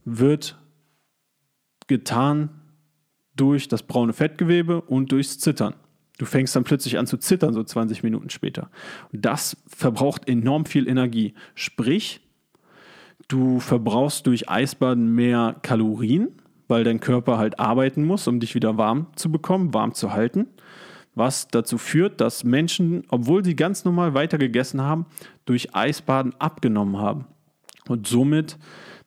wird 0.04 0.58
getan 1.86 2.50
durch 3.36 3.68
das 3.68 3.82
braune 3.82 4.12
Fettgewebe 4.12 4.80
und 4.80 5.12
durchs 5.12 5.38
Zittern. 5.38 5.74
Du 6.18 6.26
fängst 6.26 6.54
dann 6.54 6.64
plötzlich 6.64 6.98
an 6.98 7.06
zu 7.06 7.16
zittern, 7.16 7.54
so 7.54 7.62
20 7.62 8.02
Minuten 8.02 8.30
später. 8.30 8.70
Und 9.12 9.24
das 9.24 9.56
verbraucht 9.66 10.28
enorm 10.28 10.64
viel 10.64 10.88
Energie. 10.88 11.34
Sprich, 11.54 12.20
du 13.28 13.60
verbrauchst 13.60 14.26
durch 14.26 14.48
Eisbaden 14.48 15.14
mehr 15.14 15.56
Kalorien, 15.62 16.28
weil 16.68 16.84
dein 16.84 17.00
Körper 17.00 17.38
halt 17.38 17.58
arbeiten 17.58 18.04
muss, 18.04 18.28
um 18.28 18.40
dich 18.40 18.54
wieder 18.54 18.76
warm 18.76 19.08
zu 19.16 19.30
bekommen, 19.30 19.74
warm 19.74 19.94
zu 19.94 20.12
halten 20.12 20.46
was 21.14 21.48
dazu 21.48 21.78
führt, 21.78 22.20
dass 22.20 22.44
Menschen, 22.44 23.04
obwohl 23.08 23.44
sie 23.44 23.56
ganz 23.56 23.84
normal 23.84 24.14
weiter 24.14 24.38
gegessen 24.38 24.80
haben, 24.82 25.06
durch 25.44 25.74
Eisbaden 25.74 26.34
abgenommen 26.38 26.98
haben. 26.98 27.26
Und 27.88 28.06
somit 28.06 28.58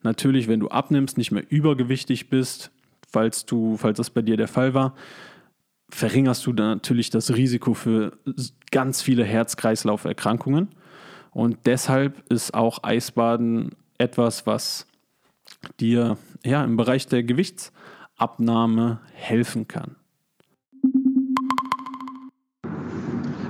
natürlich, 0.04 0.48
wenn 0.48 0.60
du 0.60 0.70
abnimmst, 0.70 1.18
nicht 1.18 1.32
mehr 1.32 1.44
übergewichtig 1.50 2.30
bist, 2.30 2.72
falls 3.10 3.46
du, 3.46 3.78
falls 3.78 3.98
das 3.98 4.10
bei 4.10 4.22
dir 4.22 4.38
der 4.38 4.48
Fall 4.48 4.74
war, 4.74 4.94
verringerst 5.90 6.46
du 6.46 6.54
natürlich 6.54 7.10
das 7.10 7.34
Risiko 7.34 7.74
für 7.74 8.18
ganz 8.72 9.02
viele 9.02 9.24
Herz-Kreislauf-Erkrankungen. 9.24 10.70
Und 11.32 11.60
deshalb 11.66 12.30
ist 12.32 12.54
auch 12.54 12.84
Eisbaden 12.84 13.76
etwas, 13.98 14.46
was 14.46 14.88
dir 15.80 16.18
ja, 16.44 16.64
im 16.64 16.78
Bereich 16.78 17.08
der 17.08 17.24
Gewichtsabnahme 17.24 19.00
helfen 19.14 19.68
kann. 19.68 19.96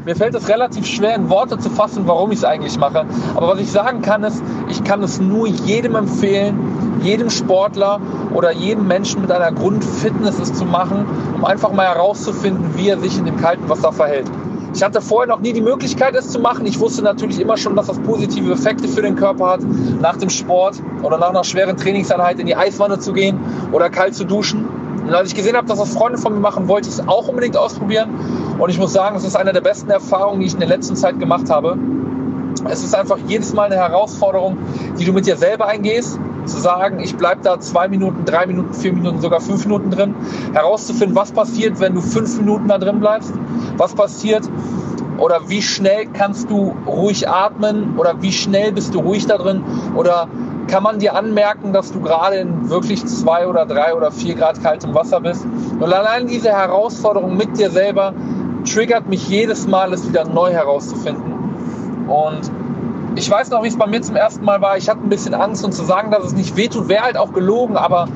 Mir 0.08 0.16
fällt 0.16 0.36
es 0.36 0.48
relativ 0.48 0.86
schwer 0.86 1.16
in 1.16 1.30
Worte 1.30 1.60
zu 1.60 1.70
fassen, 1.70 2.04
warum 2.06 2.32
ich 2.32 2.38
es 2.38 2.46
eigentlich 2.46 2.80
mache. 2.80 3.06
Aber 3.36 3.50
was 3.50 3.60
ich 3.60 3.70
sagen 3.70 4.02
kann, 4.02 4.24
ist, 4.24 4.42
ich 4.70 4.82
kann 4.86 5.04
es 5.04 5.20
nur 5.20 5.48
jedem 5.48 5.98
empfehlen, 5.98 7.02
jedem 7.04 7.30
Sportler 7.30 8.00
oder 8.34 8.54
jedem 8.54 8.88
Menschen 8.88 9.20
mit 9.24 9.34
einer 9.34 9.52
Grundfitness 9.52 10.40
es 10.40 10.54
zu 10.54 10.64
machen, 10.64 11.06
um 11.36 11.44
einfach 11.44 11.74
mal 11.74 11.88
herauszufinden, 11.88 12.78
wie 12.78 12.88
er 12.88 12.98
sich 12.98 13.18
in 13.18 13.26
dem 13.26 13.36
kalten 13.36 13.68
Wasser 13.68 13.92
verhält. 13.92 14.32
Ich 14.74 14.82
hatte 14.82 15.02
vorher 15.02 15.28
noch 15.28 15.42
nie 15.42 15.52
die 15.52 15.60
Möglichkeit, 15.60 16.16
es 16.16 16.30
zu 16.30 16.40
machen. 16.40 16.66
Ich 16.66 16.80
wusste 16.80 17.02
natürlich 17.02 17.42
immer 17.42 17.58
schon, 17.58 17.76
dass 17.76 17.88
das 17.88 18.00
positive 18.00 18.54
Effekte 18.54 18.88
für 18.88 19.02
den 19.02 19.18
Körper 19.18 19.48
hat, 19.48 19.60
nach 20.00 20.16
dem 20.16 20.30
Sport 20.30 20.82
oder 21.04 21.18
nach 21.18 21.32
einer 21.32 21.44
schweren 21.44 21.76
Trainingseinheit 21.76 22.40
in 22.40 22.46
die 22.46 22.56
Eiswanne 22.56 22.98
zu 23.00 23.12
gehen 23.12 23.42
oder 23.74 23.90
kalt 23.90 24.16
zu 24.16 24.24
duschen. 24.24 24.87
Und 25.08 25.14
als 25.14 25.30
ich 25.30 25.36
gesehen 25.36 25.56
habe, 25.56 25.66
dass 25.68 25.80
das 25.80 25.94
Freunde 25.94 26.18
von 26.18 26.34
mir 26.34 26.42
machen, 26.42 26.68
wollte 26.68 26.90
ich 26.90 26.96
es 26.96 27.08
auch 27.08 27.30
unbedingt 27.30 27.56
ausprobieren. 27.56 28.10
Und 28.60 28.70
ich 28.70 28.78
muss 28.78 28.92
sagen, 28.92 29.16
es 29.16 29.24
ist 29.24 29.38
eine 29.38 29.54
der 29.54 29.62
besten 29.62 29.90
Erfahrungen, 29.90 30.42
die 30.42 30.48
ich 30.48 30.54
in 30.54 30.60
der 30.60 30.68
letzten 30.68 30.98
Zeit 30.98 31.18
gemacht 31.18 31.50
habe. 31.50 31.78
Es 32.70 32.84
ist 32.84 32.94
einfach 32.94 33.18
jedes 33.26 33.54
Mal 33.54 33.72
eine 33.72 33.78
Herausforderung, 33.78 34.58
die 35.00 35.06
du 35.06 35.14
mit 35.14 35.26
dir 35.26 35.38
selber 35.38 35.68
eingehst. 35.68 36.20
Zu 36.46 36.60
sagen, 36.60 37.00
ich 37.00 37.16
bleibe 37.16 37.42
da 37.42 37.58
zwei 37.60 37.88
Minuten, 37.88 38.26
drei 38.26 38.48
Minuten, 38.48 38.74
vier 38.74 38.92
Minuten, 38.92 39.22
sogar 39.22 39.40
fünf 39.40 39.66
Minuten 39.66 39.92
drin. 39.92 40.14
Herauszufinden, 40.52 41.16
was 41.16 41.32
passiert, 41.32 41.80
wenn 41.80 41.96
du 41.96 42.02
fünf 42.02 42.38
Minuten 42.38 42.68
da 42.68 42.78
drin 42.78 43.00
bleibst. 43.00 43.34
Was 43.78 43.96
passiert 43.96 44.44
oder 45.18 45.48
wie 45.48 45.62
schnell 45.62 46.08
kannst 46.08 46.50
du 46.50 46.76
ruhig 46.86 47.30
atmen 47.30 47.98
oder 47.98 48.22
wie 48.22 48.34
schnell 48.34 48.74
bist 48.74 48.94
du 48.94 49.00
ruhig 49.00 49.26
da 49.26 49.38
drin 49.38 49.64
oder 49.96 50.28
kann 50.68 50.84
man 50.84 51.00
dir 51.00 51.16
anmerken, 51.16 51.74
dass 51.74 51.92
du 51.92 52.02
gerade 52.02 52.38
in 52.38 52.70
wirklich 52.70 53.06
zwei 53.06 53.48
oder 53.48 53.66
drei 53.66 53.94
oder 53.96 54.12
vier 54.12 54.36
Grad 54.36 54.62
kaltem 54.62 54.94
Wasser 54.94 55.22
bist. 55.22 55.46
Und 55.80 55.94
allein 55.94 56.28
diese 56.28 56.50
Herausforderung 56.50 57.38
mit 57.38 57.58
dir 57.58 57.70
selber 57.70 58.14
triggert 58.66 59.08
mich 59.08 59.28
jedes 59.30 59.68
Mal, 59.68 59.94
es 59.94 60.08
wieder 60.08 60.26
neu 60.26 60.52
herauszufinden. 60.52 61.34
Und 62.08 62.52
ich 63.16 63.30
weiß 63.30 63.50
noch, 63.50 63.64
wie 63.64 63.68
es 63.68 63.78
bei 63.78 63.88
mir 63.88 64.02
zum 64.02 64.16
ersten 64.16 64.46
Mal 64.46 64.62
war. 64.62 64.78
Ich 64.78 64.90
hatte 64.90 65.02
ein 65.02 65.10
bisschen 65.10 65.34
Angst 65.34 65.64
und 65.66 65.72
zu 65.72 65.84
sagen, 65.84 66.12
dass 66.12 66.24
es 66.24 66.34
nicht 66.34 66.56
wehtut, 66.56 66.88
wäre 66.88 67.04
halt 67.04 67.18
auch 67.18 67.34
gelogen, 67.34 67.78
aber 67.78 68.08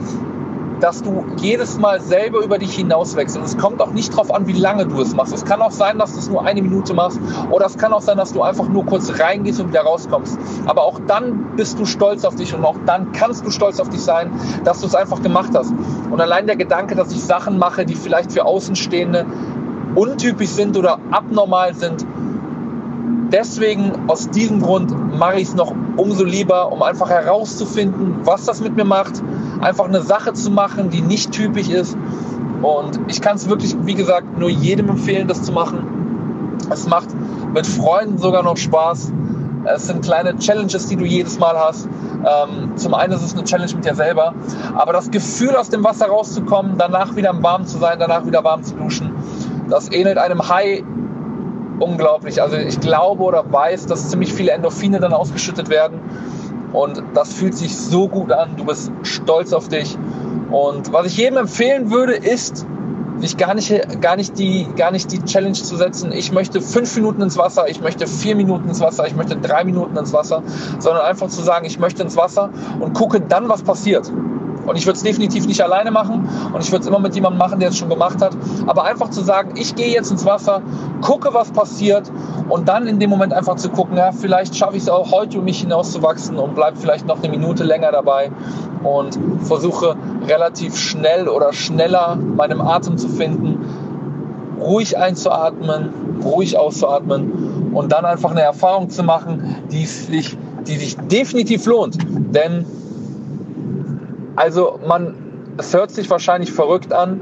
dass 0.81 1.03
du 1.03 1.23
jedes 1.37 1.77
Mal 1.77 2.01
selber 2.01 2.43
über 2.43 2.57
dich 2.57 2.75
hinauswächst. 2.75 3.37
Und 3.37 3.43
es 3.43 3.57
kommt 3.57 3.81
auch 3.81 3.91
nicht 3.91 4.11
darauf 4.11 4.33
an, 4.33 4.47
wie 4.47 4.53
lange 4.53 4.85
du 4.85 4.99
es 4.99 5.15
machst. 5.15 5.33
Es 5.33 5.45
kann 5.45 5.61
auch 5.61 5.71
sein, 5.71 5.97
dass 5.99 6.13
du 6.13 6.19
es 6.19 6.29
nur 6.29 6.43
eine 6.45 6.61
Minute 6.61 6.93
machst 6.93 7.19
oder 7.49 7.67
es 7.67 7.77
kann 7.77 7.93
auch 7.93 8.01
sein, 8.01 8.17
dass 8.17 8.33
du 8.33 8.41
einfach 8.41 8.67
nur 8.67 8.85
kurz 8.85 9.19
reingehst 9.19 9.59
und 9.59 9.69
wieder 9.69 9.81
rauskommst. 9.81 10.37
Aber 10.65 10.83
auch 10.83 10.99
dann 11.07 11.55
bist 11.55 11.79
du 11.79 11.85
stolz 11.85 12.25
auf 12.25 12.35
dich 12.35 12.53
und 12.53 12.65
auch 12.65 12.77
dann 12.85 13.11
kannst 13.11 13.45
du 13.45 13.51
stolz 13.51 13.79
auf 13.79 13.89
dich 13.89 14.01
sein, 14.01 14.31
dass 14.63 14.81
du 14.81 14.87
es 14.87 14.95
einfach 14.95 15.21
gemacht 15.21 15.51
hast. 15.53 15.71
Und 16.09 16.19
allein 16.19 16.47
der 16.47 16.55
Gedanke, 16.55 16.95
dass 16.95 17.11
ich 17.11 17.23
Sachen 17.23 17.57
mache, 17.57 17.85
die 17.85 17.95
vielleicht 17.95 18.31
für 18.31 18.45
Außenstehende 18.45 19.25
untypisch 19.95 20.49
sind 20.49 20.77
oder 20.77 20.99
abnormal 21.11 21.73
sind, 21.73 22.05
deswegen, 23.31 23.91
aus 24.07 24.29
diesem 24.29 24.61
Grund 24.61 25.17
mache 25.17 25.37
ich 25.37 25.49
es 25.49 25.55
noch 25.55 25.73
umso 25.97 26.23
lieber, 26.23 26.71
um 26.71 26.81
einfach 26.81 27.09
herauszufinden, 27.09 28.17
was 28.23 28.45
das 28.45 28.61
mit 28.61 28.75
mir 28.75 28.85
macht, 28.85 29.21
einfach 29.61 29.85
eine 29.85 30.01
Sache 30.01 30.33
zu 30.33 30.51
machen, 30.51 30.89
die 30.89 31.01
nicht 31.01 31.31
typisch 31.31 31.69
ist. 31.69 31.97
Und 32.61 32.99
ich 33.07 33.21
kann 33.21 33.35
es 33.35 33.49
wirklich, 33.49 33.75
wie 33.83 33.95
gesagt, 33.95 34.37
nur 34.37 34.49
jedem 34.49 34.89
empfehlen, 34.89 35.27
das 35.27 35.43
zu 35.43 35.51
machen. 35.51 36.57
Es 36.69 36.87
macht 36.87 37.07
mit 37.53 37.65
Freunden 37.65 38.17
sogar 38.17 38.43
noch 38.43 38.57
Spaß. 38.57 39.11
Es 39.65 39.87
sind 39.87 40.03
kleine 40.03 40.37
Challenges, 40.37 40.87
die 40.87 40.95
du 40.95 41.05
jedes 41.05 41.39
Mal 41.39 41.57
hast. 41.57 41.87
Ähm, 42.23 42.77
zum 42.77 42.93
einen 42.93 43.13
ist 43.13 43.23
es 43.23 43.33
eine 43.33 43.43
Challenge 43.43 43.73
mit 43.73 43.85
dir 43.85 43.95
selber, 43.95 44.33
aber 44.75 44.93
das 44.93 45.09
Gefühl, 45.09 45.55
aus 45.55 45.69
dem 45.69 45.83
Wasser 45.83 46.07
rauszukommen, 46.07 46.75
danach 46.77 47.15
wieder 47.15 47.33
warm 47.41 47.65
zu 47.65 47.79
sein, 47.79 47.97
danach 47.99 48.25
wieder 48.25 48.43
warm 48.43 48.63
zu 48.63 48.75
duschen, 48.75 49.11
das 49.69 49.91
ähnelt 49.91 50.19
einem 50.19 50.47
High 50.47 50.83
unglaublich. 51.81 52.41
Also 52.41 52.57
ich 52.57 52.79
glaube 52.79 53.23
oder 53.23 53.51
weiß, 53.51 53.87
dass 53.87 54.09
ziemlich 54.09 54.33
viele 54.33 54.51
Endorphine 54.51 54.99
dann 54.99 55.13
ausgeschüttet 55.13 55.69
werden. 55.69 55.99
Und 56.73 57.03
das 57.13 57.33
fühlt 57.33 57.55
sich 57.55 57.75
so 57.75 58.07
gut 58.07 58.31
an. 58.31 58.55
Du 58.55 58.65
bist 58.65 58.91
stolz 59.03 59.51
auf 59.51 59.67
dich. 59.67 59.97
Und 60.51 60.93
was 60.93 61.07
ich 61.07 61.17
jedem 61.17 61.37
empfehlen 61.37 61.91
würde, 61.91 62.13
ist, 62.13 62.65
sich 63.19 63.37
gar 63.37 63.53
nicht, 63.53 64.01
gar 64.01 64.15
nicht 64.15 64.37
die, 64.37 64.67
gar 64.75 64.91
nicht 64.91 65.11
die 65.11 65.23
Challenge 65.23 65.53
zu 65.53 65.75
setzen. 65.75 66.11
Ich 66.11 66.31
möchte 66.31 66.61
fünf 66.61 66.95
Minuten 66.95 67.21
ins 67.21 67.37
Wasser, 67.37 67.69
ich 67.69 67.81
möchte 67.81 68.07
vier 68.07 68.35
Minuten 68.35 68.67
ins 68.67 68.79
Wasser, 68.79 69.05
ich 69.05 69.15
möchte 69.15 69.37
drei 69.37 69.63
Minuten 69.63 69.95
ins 69.95 70.11
Wasser, 70.11 70.43
sondern 70.79 71.05
einfach 71.05 71.27
zu 71.27 71.41
sagen, 71.41 71.65
ich 71.65 71.79
möchte 71.79 72.03
ins 72.03 72.17
Wasser 72.17 72.49
und 72.79 72.93
gucke 72.93 73.21
dann, 73.21 73.47
was 73.47 73.61
passiert. 73.61 74.11
Und 74.65 74.75
ich 74.77 74.85
würde 74.85 74.97
es 74.97 75.03
definitiv 75.03 75.47
nicht 75.47 75.61
alleine 75.61 75.91
machen. 75.91 76.27
Und 76.53 76.63
ich 76.63 76.71
würde 76.71 76.83
es 76.83 76.87
immer 76.87 76.99
mit 76.99 77.15
jemandem 77.15 77.39
machen, 77.39 77.59
der 77.59 77.69
es 77.69 77.77
schon 77.77 77.89
gemacht 77.89 78.21
hat. 78.21 78.35
Aber 78.67 78.83
einfach 78.83 79.09
zu 79.09 79.21
sagen, 79.21 79.53
ich 79.55 79.75
gehe 79.75 79.93
jetzt 79.93 80.11
ins 80.11 80.25
Wasser, 80.25 80.61
gucke, 81.01 81.33
was 81.33 81.51
passiert. 81.51 82.11
Und 82.49 82.67
dann 82.67 82.87
in 82.87 82.99
dem 82.99 83.09
Moment 83.09 83.33
einfach 83.33 83.55
zu 83.55 83.69
gucken, 83.69 83.97
ja, 83.97 84.11
vielleicht 84.11 84.55
schaffe 84.55 84.77
ich 84.77 84.83
es 84.83 84.89
auch 84.89 85.11
heute, 85.11 85.39
um 85.39 85.45
mich 85.45 85.61
hinauszuwachsen 85.61 86.37
und 86.37 86.55
bleibe 86.55 86.77
vielleicht 86.77 87.07
noch 87.07 87.17
eine 87.21 87.29
Minute 87.29 87.63
länger 87.63 87.91
dabei. 87.91 88.31
Und 88.83 89.17
versuche 89.43 89.95
relativ 90.27 90.77
schnell 90.77 91.27
oder 91.27 91.53
schneller 91.53 92.15
meinem 92.15 92.61
Atem 92.61 92.97
zu 92.97 93.07
finden, 93.09 93.65
ruhig 94.59 94.97
einzuatmen, 94.97 96.19
ruhig 96.23 96.57
auszuatmen. 96.57 97.71
Und 97.73 97.91
dann 97.91 98.05
einfach 98.05 98.31
eine 98.31 98.41
Erfahrung 98.41 98.89
zu 98.89 99.03
machen, 99.03 99.55
die 99.71 99.85
sich, 99.85 100.37
die 100.67 100.77
sich 100.77 100.97
definitiv 100.97 101.65
lohnt. 101.65 101.97
Denn 102.33 102.65
also 104.35 104.79
man, 104.85 105.15
es 105.57 105.73
hört 105.73 105.91
sich 105.91 106.09
wahrscheinlich 106.09 106.51
verrückt 106.51 106.93
an, 106.93 107.21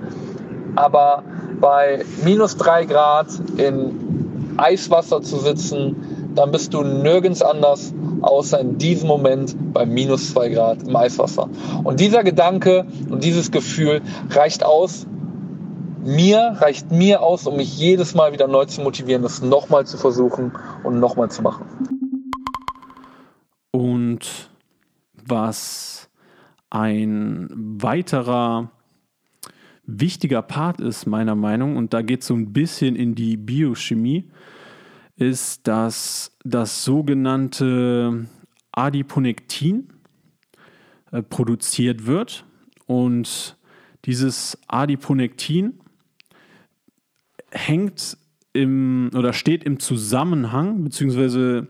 aber 0.75 1.23
bei 1.59 2.05
minus 2.23 2.57
drei 2.57 2.85
Grad 2.85 3.27
in 3.57 4.55
Eiswasser 4.57 5.21
zu 5.21 5.37
sitzen, 5.37 6.31
dann 6.35 6.51
bist 6.51 6.73
du 6.73 6.83
nirgends 6.83 7.41
anders, 7.41 7.93
außer 8.21 8.59
in 8.59 8.77
diesem 8.77 9.07
Moment 9.07 9.55
bei 9.73 9.85
minus 9.85 10.31
zwei 10.31 10.49
Grad 10.49 10.83
im 10.83 10.95
Eiswasser. 10.95 11.49
Und 11.83 11.99
dieser 11.99 12.23
Gedanke 12.23 12.85
und 13.09 13.23
dieses 13.23 13.51
Gefühl 13.51 14.01
reicht 14.29 14.63
aus, 14.63 15.05
mir, 16.03 16.55
reicht 16.59 16.91
mir 16.91 17.21
aus, 17.21 17.45
um 17.45 17.57
mich 17.57 17.77
jedes 17.77 18.15
Mal 18.15 18.31
wieder 18.31 18.47
neu 18.47 18.65
zu 18.65 18.81
motivieren, 18.81 19.21
das 19.21 19.41
nochmal 19.41 19.85
zu 19.85 19.97
versuchen 19.97 20.53
und 20.83 20.99
nochmal 20.99 21.29
zu 21.29 21.41
machen. 21.41 21.65
Und 23.71 24.49
was 25.13 26.08
ein 26.69 27.49
weiterer 27.51 28.71
wichtiger 29.85 30.41
Part 30.41 30.81
ist, 30.81 31.07
meiner 31.07 31.35
Meinung, 31.35 31.75
und 31.77 31.93
da 31.93 32.01
geht 32.01 32.21
es 32.21 32.27
so 32.27 32.35
ein 32.35 32.53
bisschen 32.53 32.95
in 32.95 33.15
die 33.15 33.37
Biochemie, 33.37 34.29
ist, 35.15 35.67
dass 35.67 36.37
das 36.43 36.83
sogenannte 36.83 38.27
Adiponektin 38.71 39.89
äh, 41.11 41.21
produziert 41.23 42.05
wird. 42.05 42.45
Und 42.85 43.57
dieses 44.05 44.57
Adiponektin 44.67 45.79
hängt 47.51 48.17
im 48.53 49.11
oder 49.13 49.33
steht 49.33 49.63
im 49.63 49.79
Zusammenhang, 49.79 50.83
beziehungsweise 50.83 51.67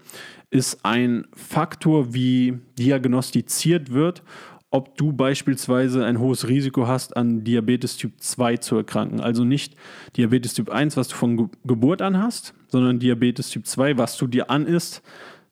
ist 0.52 0.84
ein 0.84 1.28
Faktor, 1.34 2.14
wie 2.14 2.60
diagnostiziert 2.78 3.92
wird, 3.92 4.24
ob 4.72 4.98
du 4.98 5.12
beispielsweise 5.12 6.06
ein 6.06 6.20
hohes 6.20 6.48
Risiko 6.48 6.88
hast, 6.88 7.18
an 7.18 7.44
Diabetes 7.44 7.98
Typ 7.98 8.14
2 8.20 8.58
zu 8.58 8.76
erkranken. 8.76 9.20
Also 9.20 9.44
nicht 9.44 9.76
Diabetes 10.16 10.54
Typ 10.54 10.70
1, 10.70 10.96
was 10.96 11.08
du 11.08 11.16
von 11.16 11.38
Ge 11.38 11.48
Geburt 11.66 12.02
an 12.02 12.22
hast, 12.22 12.54
sondern 12.68 13.00
Diabetes 13.00 13.50
Typ 13.50 13.66
2, 13.66 13.98
was 13.98 14.18
du 14.18 14.28
dir 14.28 14.50
anisst, 14.52 15.02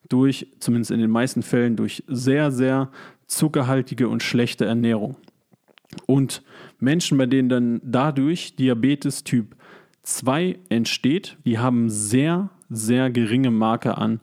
durch, 0.10 0.48
zumindest 0.60 0.92
in 0.92 1.00
den 1.00 1.10
meisten 1.10 1.42
Fällen, 1.42 1.76
durch 1.76 2.04
sehr, 2.08 2.52
sehr 2.52 2.92
zuckerhaltige 3.26 4.08
und 4.08 4.24
schlechte 4.24 4.66
Ernährung. 4.66 5.18
Und 6.06 6.44
Menschen, 6.80 7.18
bei 7.18 7.26
denen 7.26 7.50
dann 7.50 7.82
dadurch 7.84 8.56
Diabetes 8.56 9.24
Typ 9.24 9.56
2 10.04 10.60
entsteht, 10.70 11.38
die 11.46 11.60
haben 11.60 11.90
sehr, 11.90 12.50
sehr 12.70 13.10
geringe 13.10 13.52
Marke 13.52 13.98
an 13.98 14.20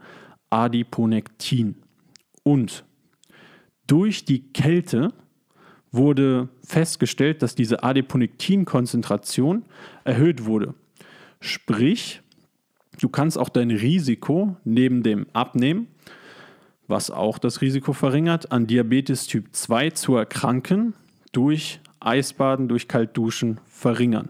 Adiponektin. 0.51 1.77
Und 2.43 2.85
durch 3.87 4.25
die 4.25 4.53
Kälte 4.53 5.12
wurde 5.92 6.49
festgestellt, 6.64 7.42
dass 7.42 7.55
diese 7.55 7.85
Adiponektin-Konzentration 7.85 9.64
erhöht 10.05 10.44
wurde. 10.44 10.75
Sprich, 11.40 12.20
du 13.01 13.09
kannst 13.09 13.38
auch 13.38 13.49
dein 13.49 13.70
Risiko 13.70 14.57
neben 14.64 15.03
dem 15.03 15.27
Abnehmen, 15.33 15.88
was 16.88 17.11
auch 17.11 17.38
das 17.38 17.61
Risiko 17.61 17.92
verringert, 17.92 18.51
an 18.51 18.66
Diabetes 18.66 19.27
Typ 19.27 19.47
2 19.53 19.90
zu 19.90 20.16
erkranken, 20.16 20.94
durch 21.33 21.81
Eisbaden, 22.01 22.68
durch 22.68 22.88
Kaltduschen 22.88 23.61
verringern. 23.66 24.29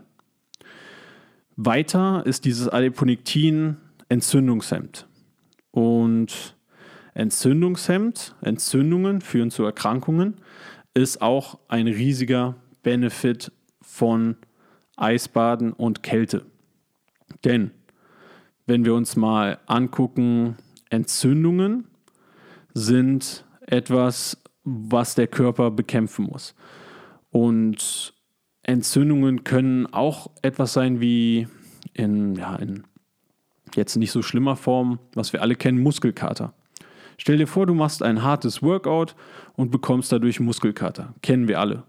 Weiter 1.56 2.24
ist 2.26 2.44
dieses 2.44 2.68
Adiponektin 2.68 3.76
Entzündungshemd. 4.08 5.06
Und 5.70 6.53
Entzündungshemd, 7.14 8.34
Entzündungen 8.42 9.20
führen 9.20 9.50
zu 9.50 9.64
Erkrankungen, 9.64 10.34
ist 10.94 11.22
auch 11.22 11.58
ein 11.68 11.86
riesiger 11.86 12.56
Benefit 12.82 13.52
von 13.80 14.36
Eisbaden 14.96 15.72
und 15.72 16.02
Kälte. 16.02 16.44
Denn 17.44 17.70
wenn 18.66 18.84
wir 18.84 18.94
uns 18.94 19.16
mal 19.16 19.58
angucken, 19.66 20.56
Entzündungen 20.90 21.86
sind 22.72 23.44
etwas, 23.66 24.38
was 24.64 25.14
der 25.14 25.26
Körper 25.26 25.70
bekämpfen 25.70 26.26
muss. 26.26 26.54
Und 27.30 28.14
Entzündungen 28.62 29.44
können 29.44 29.86
auch 29.86 30.30
etwas 30.42 30.72
sein 30.72 31.00
wie 31.00 31.46
in, 31.92 32.34
ja, 32.34 32.56
in 32.56 32.84
jetzt 33.74 33.96
nicht 33.96 34.12
so 34.12 34.22
schlimmer 34.22 34.56
Form, 34.56 34.98
was 35.14 35.32
wir 35.32 35.42
alle 35.42 35.56
kennen, 35.56 35.80
Muskelkater. 35.80 36.54
Stell 37.18 37.38
dir 37.38 37.46
vor, 37.46 37.66
du 37.66 37.74
machst 37.74 38.02
ein 38.02 38.22
hartes 38.22 38.62
Workout 38.62 39.14
und 39.56 39.70
bekommst 39.70 40.12
dadurch 40.12 40.40
Muskelkater. 40.40 41.14
Kennen 41.22 41.48
wir 41.48 41.60
alle. 41.60 41.84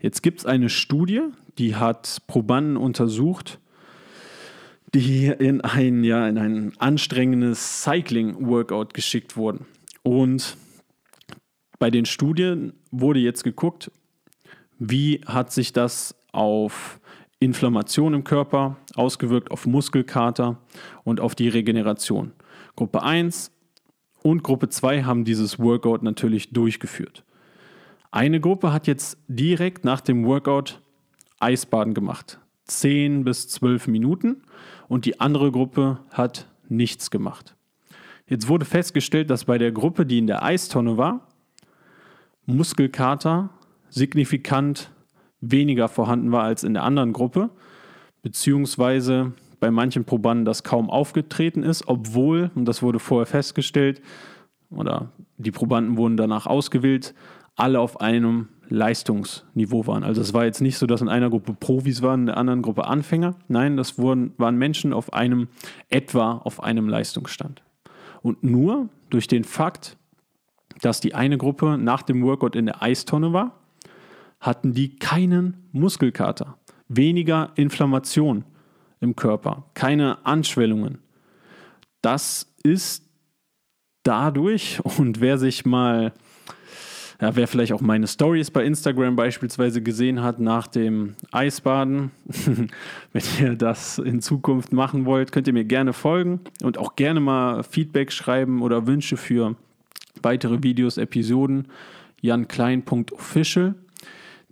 Jetzt 0.00 0.22
gibt 0.22 0.40
es 0.40 0.46
eine 0.46 0.68
Studie, 0.68 1.22
die 1.58 1.74
hat 1.74 2.22
Probanden 2.26 2.76
untersucht, 2.76 3.58
die 4.94 5.26
in 5.26 5.60
ein, 5.60 6.04
ja, 6.04 6.28
in 6.28 6.38
ein 6.38 6.72
anstrengendes 6.78 7.82
Cycling-Workout 7.82 8.94
geschickt 8.94 9.36
wurden. 9.36 9.66
Und 10.02 10.56
bei 11.78 11.90
den 11.90 12.06
Studien 12.06 12.72
wurde 12.90 13.20
jetzt 13.20 13.44
geguckt, 13.44 13.90
wie 14.78 15.20
hat 15.26 15.52
sich 15.52 15.72
das 15.72 16.14
auf 16.32 17.00
Inflammation 17.40 18.14
im 18.14 18.24
Körper 18.24 18.76
ausgewirkt, 18.94 19.50
auf 19.50 19.66
Muskelkater 19.66 20.58
und 21.04 21.20
auf 21.20 21.34
die 21.34 21.48
Regeneration. 21.48 22.32
Gruppe 22.74 23.02
1 23.02 23.52
und 24.22 24.42
Gruppe 24.42 24.68
2 24.68 25.04
haben 25.04 25.24
dieses 25.24 25.58
Workout 25.58 26.02
natürlich 26.02 26.50
durchgeführt. 26.50 27.24
Eine 28.10 28.40
Gruppe 28.40 28.72
hat 28.72 28.86
jetzt 28.86 29.18
direkt 29.28 29.84
nach 29.84 30.00
dem 30.00 30.24
Workout 30.24 30.80
Eisbaden 31.40 31.94
gemacht. 31.94 32.38
10 32.64 33.24
bis 33.24 33.48
12 33.48 33.86
Minuten 33.88 34.42
und 34.88 35.04
die 35.04 35.20
andere 35.20 35.52
Gruppe 35.52 36.00
hat 36.10 36.46
nichts 36.68 37.10
gemacht. 37.10 37.54
Jetzt 38.26 38.48
wurde 38.48 38.64
festgestellt, 38.64 39.30
dass 39.30 39.44
bei 39.44 39.56
der 39.56 39.72
Gruppe, 39.72 40.04
die 40.04 40.18
in 40.18 40.26
der 40.26 40.42
Eistonne 40.42 40.98
war, 40.98 41.26
Muskelkater 42.46 43.50
signifikant 43.88 44.90
weniger 45.40 45.88
vorhanden 45.88 46.32
war 46.32 46.44
als 46.44 46.64
in 46.64 46.74
der 46.74 46.82
anderen 46.82 47.12
Gruppe, 47.12 47.50
beziehungsweise 48.22 49.32
bei 49.60 49.70
manchen 49.70 50.04
Probanden 50.04 50.44
das 50.44 50.62
kaum 50.62 50.90
aufgetreten 50.90 51.62
ist, 51.62 51.88
obwohl, 51.88 52.50
und 52.54 52.66
das 52.66 52.82
wurde 52.82 52.98
vorher 52.98 53.26
festgestellt, 53.26 54.00
oder 54.70 55.10
die 55.36 55.50
Probanden 55.50 55.96
wurden 55.96 56.16
danach 56.16 56.46
ausgewählt, 56.46 57.14
alle 57.56 57.80
auf 57.80 58.00
einem 58.00 58.48
Leistungsniveau 58.68 59.86
waren. 59.86 60.04
Also 60.04 60.20
es 60.20 60.34
war 60.34 60.44
jetzt 60.44 60.60
nicht 60.60 60.78
so, 60.78 60.86
dass 60.86 61.00
in 61.00 61.08
einer 61.08 61.30
Gruppe 61.30 61.54
Profis 61.54 62.02
waren, 62.02 62.20
in 62.20 62.26
der 62.26 62.36
anderen 62.36 62.62
Gruppe 62.62 62.86
Anfänger. 62.86 63.34
Nein, 63.48 63.76
das 63.76 63.98
wurden, 63.98 64.32
waren 64.36 64.56
Menschen 64.56 64.92
auf 64.92 65.12
einem, 65.12 65.48
etwa 65.88 66.32
auf 66.32 66.62
einem 66.62 66.88
Leistungsstand. 66.88 67.62
Und 68.22 68.44
nur 68.44 68.88
durch 69.10 69.26
den 69.26 69.44
Fakt, 69.44 69.96
dass 70.82 71.00
die 71.00 71.14
eine 71.14 71.38
Gruppe 71.38 71.78
nach 71.78 72.02
dem 72.02 72.22
Workout 72.22 72.56
in 72.56 72.66
der 72.66 72.82
Eistonne 72.82 73.32
war, 73.32 73.54
hatten 74.40 74.72
die 74.72 74.96
keinen 74.96 75.68
Muskelkater, 75.72 76.58
weniger 76.88 77.50
Inflammation 77.56 78.44
im 79.00 79.16
Körper, 79.16 79.64
keine 79.74 80.24
Anschwellungen. 80.26 80.98
Das 82.02 82.52
ist 82.62 83.04
dadurch, 84.02 84.80
und 84.98 85.20
wer 85.20 85.38
sich 85.38 85.64
mal, 85.66 86.12
ja, 87.20 87.34
wer 87.34 87.48
vielleicht 87.48 87.72
auch 87.72 87.80
meine 87.80 88.06
Stories 88.06 88.50
bei 88.50 88.64
Instagram 88.64 89.16
beispielsweise 89.16 89.82
gesehen 89.82 90.22
hat 90.22 90.38
nach 90.40 90.66
dem 90.66 91.14
Eisbaden, 91.32 92.10
wenn 93.12 93.22
ihr 93.40 93.54
das 93.56 93.98
in 93.98 94.20
Zukunft 94.20 94.72
machen 94.72 95.04
wollt, 95.04 95.32
könnt 95.32 95.46
ihr 95.46 95.52
mir 95.52 95.64
gerne 95.64 95.92
folgen 95.92 96.40
und 96.62 96.78
auch 96.78 96.96
gerne 96.96 97.20
mal 97.20 97.62
Feedback 97.62 98.12
schreiben 98.12 98.62
oder 98.62 98.86
Wünsche 98.86 99.16
für 99.16 99.56
weitere 100.22 100.62
Videos, 100.62 100.96
Episoden. 100.96 101.68
janklein.official 102.20 103.74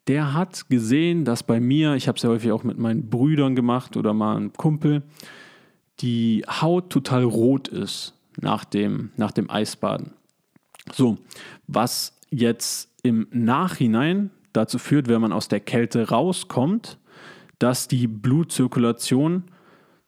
der 0.06 0.34
hat 0.34 0.68
gesehen, 0.68 1.24
dass 1.24 1.42
bei 1.42 1.60
mir, 1.60 1.94
ich 1.94 2.08
habe 2.08 2.16
es 2.16 2.22
ja 2.22 2.30
häufig 2.30 2.52
auch 2.52 2.64
mit 2.64 2.78
meinen 2.78 3.10
Brüdern 3.10 3.56
gemacht 3.56 3.96
oder 3.96 4.14
mal 4.14 4.36
einem 4.36 4.52
Kumpel, 4.52 5.02
die 6.00 6.44
Haut 6.48 6.90
total 6.90 7.24
rot 7.24 7.68
ist 7.68 8.14
nach 8.40 8.64
dem, 8.64 9.10
nach 9.16 9.32
dem 9.32 9.50
Eisbaden. 9.50 10.12
So, 10.92 11.18
was 11.66 12.18
jetzt 12.30 12.90
im 13.02 13.26
Nachhinein 13.30 14.30
dazu 14.52 14.78
führt, 14.78 15.08
wenn 15.08 15.20
man 15.20 15.32
aus 15.32 15.48
der 15.48 15.60
Kälte 15.60 16.08
rauskommt, 16.08 16.98
dass 17.58 17.88
die 17.88 18.06
Blutzirkulation 18.06 19.44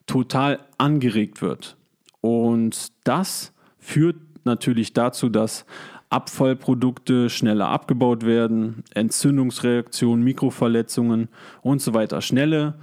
total 0.07 0.61
angeregt 0.79 1.43
wird. 1.43 1.77
Und 2.21 2.93
das 3.05 3.53
führt 3.79 4.17
natürlich 4.45 4.93
dazu, 4.93 5.29
dass 5.29 5.65
Abfallprodukte 6.11 7.29
schneller 7.29 7.69
abgebaut 7.69 8.25
werden, 8.25 8.83
Entzündungsreaktionen, 8.95 10.25
Mikroverletzungen 10.25 11.29
und 11.63 11.83
so 11.83 11.95
weiter. 11.95 12.21
Schnelle 12.23 12.75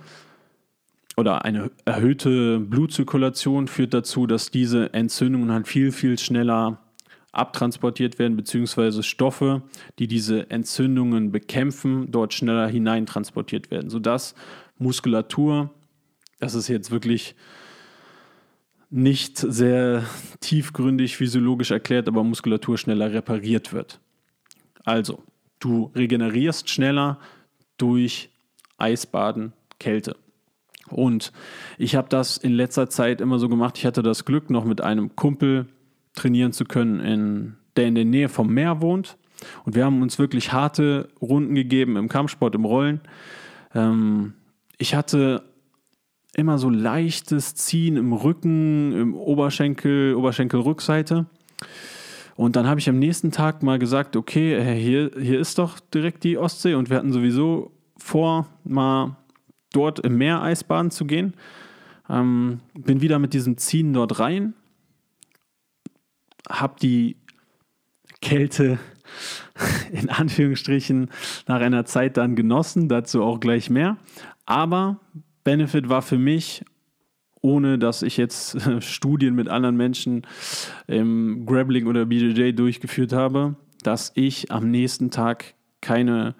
oder 1.17 1.45
eine 1.45 1.71
erhöhte 1.85 2.59
Blutzirkulation 2.59 3.67
führt 3.67 3.93
dazu, 3.93 4.27
dass 4.27 4.51
diese 4.51 4.93
Entzündungen 4.93 5.51
halt 5.51 5.67
viel, 5.67 5.91
viel 5.91 6.19
schneller 6.19 6.79
abtransportiert 7.31 8.17
werden, 8.17 8.37
beziehungsweise 8.37 9.03
Stoffe, 9.03 9.63
die 9.99 10.07
diese 10.07 10.49
Entzündungen 10.49 11.31
bekämpfen, 11.31 12.11
dort 12.11 12.33
schneller 12.33 12.67
hineintransportiert 12.67 13.71
werden, 13.71 13.89
sodass 13.89 14.35
Muskulatur, 14.77 15.69
das 16.39 16.53
ist 16.53 16.67
jetzt 16.67 16.91
wirklich 16.91 17.35
nicht 18.95 19.37
sehr 19.37 20.03
tiefgründig 20.39 21.17
physiologisch 21.17 21.71
erklärt, 21.71 22.07
aber 22.07 22.23
Muskulatur 22.23 22.77
schneller 22.77 23.11
repariert 23.11 23.73
wird. 23.73 23.99
Also, 24.85 25.21
du 25.59 25.91
regenerierst 25.95 26.69
schneller 26.69 27.19
durch 27.77 28.29
Eisbaden, 28.77 29.51
Kälte. 29.79 30.15
Und 30.89 31.33
ich 31.77 31.95
habe 31.95 32.07
das 32.07 32.37
in 32.37 32.53
letzter 32.53 32.89
Zeit 32.89 33.19
immer 33.19 33.37
so 33.37 33.49
gemacht. 33.49 33.77
Ich 33.77 33.85
hatte 33.85 34.01
das 34.01 34.23
Glück, 34.23 34.49
noch 34.49 34.63
mit 34.63 34.79
einem 34.79 35.15
Kumpel 35.17 35.65
trainieren 36.13 36.53
zu 36.53 36.63
können, 36.63 37.01
in, 37.01 37.55
der 37.75 37.87
in 37.87 37.95
der 37.95 38.05
Nähe 38.05 38.29
vom 38.29 38.53
Meer 38.53 38.79
wohnt. 38.79 39.17
Und 39.65 39.75
wir 39.75 39.83
haben 39.83 40.01
uns 40.01 40.19
wirklich 40.19 40.53
harte 40.53 41.09
Runden 41.21 41.55
gegeben 41.55 41.97
im 41.97 42.07
Kampfsport, 42.07 42.55
im 42.55 42.63
Rollen. 42.63 43.01
Ähm, 43.73 44.35
ich 44.77 44.95
hatte 44.95 45.43
immer 46.35 46.57
so 46.57 46.69
leichtes 46.69 47.55
Ziehen 47.55 47.97
im 47.97 48.13
Rücken, 48.13 48.91
im 48.93 49.13
Oberschenkel, 49.15 50.15
Oberschenkelrückseite. 50.15 51.25
Und 52.35 52.57
dann 52.57 52.67
habe 52.67 52.79
ich 52.79 52.89
am 52.89 52.99
nächsten 52.99 53.31
Tag 53.31 53.63
mal 53.63 53.79
gesagt, 53.79 54.15
okay, 54.15 54.55
äh, 54.55 54.75
hier, 54.75 55.11
hier 55.19 55.39
ist 55.39 55.57
doch 55.57 55.79
direkt 55.79 56.23
die 56.25 56.37
Ostsee 56.37 56.73
und 56.73 56.89
wir 56.89 56.97
hatten 56.97 57.13
sowieso 57.13 57.71
vor, 57.97 58.47
mal 58.65 59.15
dort 59.71 59.99
im 59.99 60.17
Meer 60.17 60.41
Eisbaden 60.41 60.91
zu 60.91 61.05
gehen. 61.05 61.33
Ähm, 62.09 62.59
bin 62.73 63.01
wieder 63.01 63.19
mit 63.19 63.33
diesem 63.33 63.57
Ziehen 63.57 63.93
dort 63.93 64.19
rein, 64.19 64.53
habe 66.49 66.75
die 66.81 67.15
Kälte 68.21 68.79
in 69.91 70.09
Anführungsstrichen 70.09 71.09
nach 71.47 71.61
einer 71.61 71.85
Zeit 71.85 72.17
dann 72.17 72.35
genossen, 72.35 72.89
dazu 72.89 73.23
auch 73.23 73.39
gleich 73.39 73.69
mehr. 73.69 73.97
Aber 74.45 74.99
Benefit 75.45 75.87
war 75.87 76.01
für 76.01 76.17
mich, 76.17 76.65
ohne 77.41 77.79
dass 77.79 78.01
ich 78.01 78.17
jetzt 78.17 78.57
Studien 78.83 79.35
mit 79.35 79.47
anderen 79.47 79.77
Menschen 79.77 80.27
im 80.87 81.45
Grappling 81.45 81.87
oder 81.87 82.05
BJJ 82.05 82.51
durchgeführt 82.51 83.13
habe, 83.13 83.55
dass 83.83 84.11
ich 84.15 84.51
am 84.51 84.69
nächsten 84.69 85.11
Tag 85.11 85.53
keine 85.79 86.35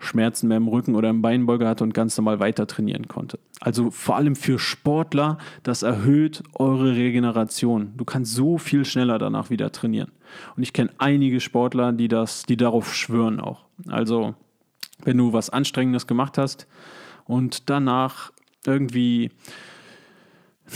Schmerzen 0.00 0.48
mehr 0.48 0.58
im 0.58 0.68
Rücken 0.68 0.94
oder 0.94 1.10
im 1.10 1.22
Beinbeuger 1.22 1.68
hatte 1.68 1.82
und 1.82 1.92
ganz 1.92 2.16
normal 2.16 2.38
weiter 2.38 2.66
trainieren 2.66 3.08
konnte. 3.08 3.38
Also 3.60 3.90
vor 3.90 4.16
allem 4.16 4.36
für 4.36 4.58
Sportler, 4.58 5.38
das 5.64 5.82
erhöht 5.82 6.42
eure 6.54 6.94
Regeneration. 6.94 7.94
Du 7.96 8.04
kannst 8.04 8.34
so 8.34 8.58
viel 8.58 8.84
schneller 8.84 9.18
danach 9.18 9.50
wieder 9.50 9.72
trainieren. 9.72 10.12
Und 10.56 10.62
ich 10.62 10.72
kenne 10.72 10.90
einige 10.98 11.40
Sportler, 11.40 11.92
die 11.92 12.06
das, 12.06 12.44
die 12.44 12.56
darauf 12.56 12.94
schwören 12.94 13.40
auch. 13.40 13.64
Also, 13.88 14.34
wenn 15.04 15.16
du 15.16 15.32
was 15.32 15.50
Anstrengendes 15.50 16.06
gemacht 16.06 16.38
hast 16.38 16.68
und 17.24 17.68
danach 17.68 18.32
irgendwie 18.68 19.30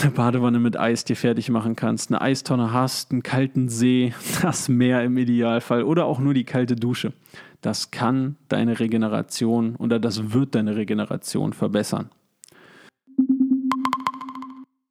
eine 0.00 0.10
Badewanne 0.10 0.58
mit 0.58 0.78
Eis 0.78 1.04
dir 1.04 1.16
fertig 1.16 1.50
machen 1.50 1.76
kannst, 1.76 2.10
eine 2.10 2.20
Eistonne 2.20 2.72
hast, 2.72 3.12
einen 3.12 3.22
kalten 3.22 3.68
See, 3.68 4.14
das 4.42 4.68
Meer 4.68 5.04
im 5.04 5.16
Idealfall 5.16 5.84
oder 5.84 6.06
auch 6.06 6.18
nur 6.18 6.34
die 6.34 6.44
kalte 6.44 6.76
Dusche. 6.76 7.12
Das 7.60 7.90
kann 7.90 8.36
deine 8.48 8.80
Regeneration 8.80 9.76
oder 9.76 10.00
das 10.00 10.32
wird 10.32 10.54
deine 10.54 10.74
Regeneration 10.74 11.52
verbessern. 11.52 12.10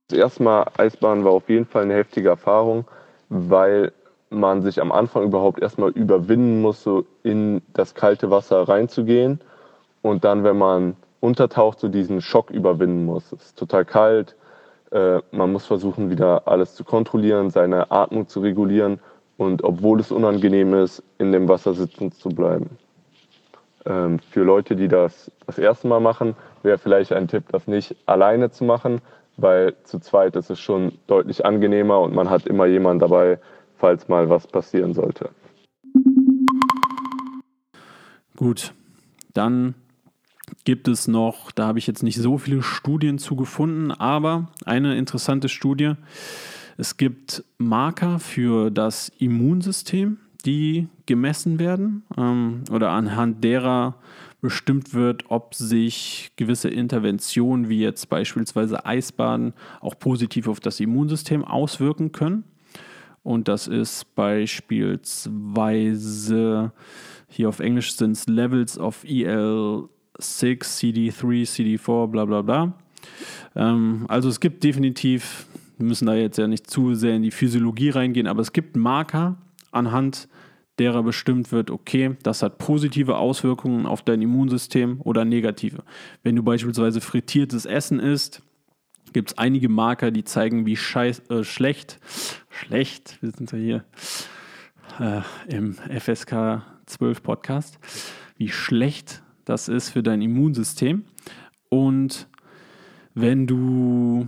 Das 0.08 0.18
erste 0.18 0.44
Mal 0.44 0.72
Eisbahn 0.78 1.24
war 1.24 1.32
auf 1.32 1.50
jeden 1.50 1.66
Fall 1.66 1.84
eine 1.84 1.96
heftige 1.96 2.30
Erfahrung, 2.30 2.86
weil 3.30 3.92
man 4.30 4.62
sich 4.62 4.82
am 4.82 4.92
Anfang 4.92 5.24
überhaupt 5.24 5.62
erstmal 5.62 5.92
überwinden 5.92 6.62
muss, 6.62 6.84
so 6.84 7.06
in 7.24 7.62
das 7.74 7.96
kalte 7.96 8.30
Wasser 8.32 8.68
reinzugehen. 8.68 9.40
Und 10.02 10.24
dann, 10.24 10.44
wenn 10.44 10.58
man 10.58 10.96
untertaucht, 11.22 11.80
so 11.80 11.88
diesen 11.88 12.20
Schock 12.20 12.52
überwinden 12.52 13.06
muss. 13.06 13.32
Es 13.32 13.46
ist 13.46 13.58
total 13.58 13.86
kalt. 13.86 14.36
Äh, 14.92 15.20
man 15.32 15.54
muss 15.54 15.66
versuchen, 15.66 16.10
wieder 16.10 16.48
alles 16.48 16.76
zu 16.76 16.84
kontrollieren, 16.84 17.50
seine 17.50 17.92
Atmung 17.92 18.28
zu 18.28 18.42
regulieren 18.42 19.00
und 19.38 19.64
obwohl 19.64 20.02
es 20.02 20.12
unangenehm 20.12 20.74
ist, 20.74 21.02
in 21.18 21.32
dem 21.32 21.48
Wasser 21.48 21.74
sitzen 21.74 22.12
zu 22.12 22.30
bleiben. 22.30 22.78
Ähm, 23.86 24.20
für 24.20 24.44
Leute, 24.44 24.76
die 24.76 24.88
das 24.88 25.32
das 25.46 25.58
erste 25.58 25.88
Mal 25.88 26.00
machen, 26.00 26.36
wäre 26.64 26.78
vielleicht 26.78 27.14
ein 27.14 27.28
Tipp, 27.28 27.46
das 27.52 27.68
nicht 27.68 27.96
alleine 28.06 28.52
zu 28.52 28.66
machen, 28.66 29.02
weil 29.38 29.76
zu 29.84 30.00
zweit 30.00 30.36
ist 30.36 30.50
es 30.50 30.60
schon 30.60 30.94
deutlich 31.08 31.46
angenehmer 31.46 32.02
und 32.02 32.14
man 32.14 32.30
hat 32.30 32.46
immer 32.46 32.66
jemanden 32.66 33.00
dabei, 33.00 33.40
falls 33.78 34.08
mal 34.08 34.30
was 34.30 34.46
passieren 34.46 34.94
sollte. 34.94 35.30
Gut, 38.36 38.74
dann 39.34 39.76
gibt 40.64 40.88
es 40.88 41.08
noch, 41.08 41.52
da 41.52 41.68
habe 41.68 41.80
ich 41.80 41.88
jetzt 41.88 42.04
nicht 42.04 42.18
so 42.18 42.38
viele 42.38 42.62
Studien 42.62 43.18
zu 43.18 43.36
gefunden, 43.36 43.92
aber 43.92 44.52
eine 44.66 44.98
interessante 44.98 45.50
Studie. 45.50 45.94
Es 46.78 46.98
gibt 46.98 47.44
Marker 47.58 48.20
für 48.20 48.72
das 48.72 49.12
Immunsystem, 49.18 50.18
die 50.46 50.88
gemessen 51.06 51.60
werden 51.60 52.04
ähm, 52.18 52.64
oder 52.72 52.92
anhand 52.92 53.44
derer 53.44 53.96
bestimmt 54.42 54.94
wird, 54.94 55.26
ob 55.30 55.54
sich 55.54 56.32
gewisse 56.36 56.70
Interventionen 56.70 57.70
wie 57.70 57.80
jetzt 57.80 58.10
beispielsweise 58.10 58.86
Eisbaden 58.86 59.54
auch 59.80 59.98
positiv 60.00 60.48
auf 60.48 60.60
das 60.60 60.80
Immunsystem 60.80 61.46
auswirken 61.46 62.12
können. 62.12 62.44
Und 63.24 63.48
das 63.48 63.68
ist 63.68 64.16
beispielsweise 64.16 66.72
hier 67.28 67.50
auf 67.50 67.60
Englisch 67.60 67.94
sind 67.94 68.14
es 68.14 68.28
Levels 68.28 68.80
of 68.80 69.04
EL6, 70.22 70.64
CD3, 70.64 71.44
CD4, 71.44 72.08
bla 72.08 72.26
bla 72.26 72.42
bla. 72.42 72.74
Ähm, 73.56 74.06
also 74.08 74.30
es 74.30 74.40
gibt 74.40 74.64
definitiv, 74.64 75.48
wir 75.78 75.88
müssen 75.88 76.06
da 76.06 76.16
jetzt 76.16 76.38
ja 76.38 76.48
nicht 76.48 76.70
zu 76.70 76.94
sehr 76.94 77.16
in 77.16 77.24
die 77.24 77.32
Physiologie 77.32 77.90
reingehen, 77.90 78.28
aber 78.28 78.42
es 78.42 78.54
gibt 78.54 78.76
Marker, 78.76 79.38
anhand 79.72 80.28
derer 80.80 81.04
bestimmt 81.04 81.52
wird, 81.52 81.70
okay, 81.70 82.16
das 82.24 82.42
hat 82.42 82.58
positive 82.58 83.18
Auswirkungen 83.18 83.86
auf 83.86 84.02
dein 84.02 84.22
Immunsystem 84.22 85.02
oder 85.02 85.26
negative. 85.26 85.84
Wenn 86.24 86.36
du 86.36 86.44
beispielsweise 86.44 87.02
frittiertes 87.02 87.66
Essen 87.66 88.00
isst, 88.00 88.42
gibt 89.14 89.32
es 89.32 89.38
einige 89.38 89.70
Marker, 89.70 90.12
die 90.12 90.24
zeigen, 90.24 90.66
wie 90.66 90.78
scheiß, 90.78 91.30
äh, 91.30 91.44
schlecht, 91.44 92.00
schlecht, 92.50 93.18
wir 93.22 93.32
sind 93.32 93.52
ja 93.52 93.58
hier 93.58 93.86
äh, 95.00 95.22
im 95.54 95.74
FSK 95.74 96.64
12 96.86 97.22
Podcast, 97.22 97.80
wie 98.38 98.50
schlecht 98.50 99.22
das 99.46 99.68
ist 99.68 99.90
für 99.90 100.04
dein 100.04 100.22
Immunsystem. 100.22 101.06
Und 101.70 102.28
wenn 103.14 103.48
du 103.48 104.28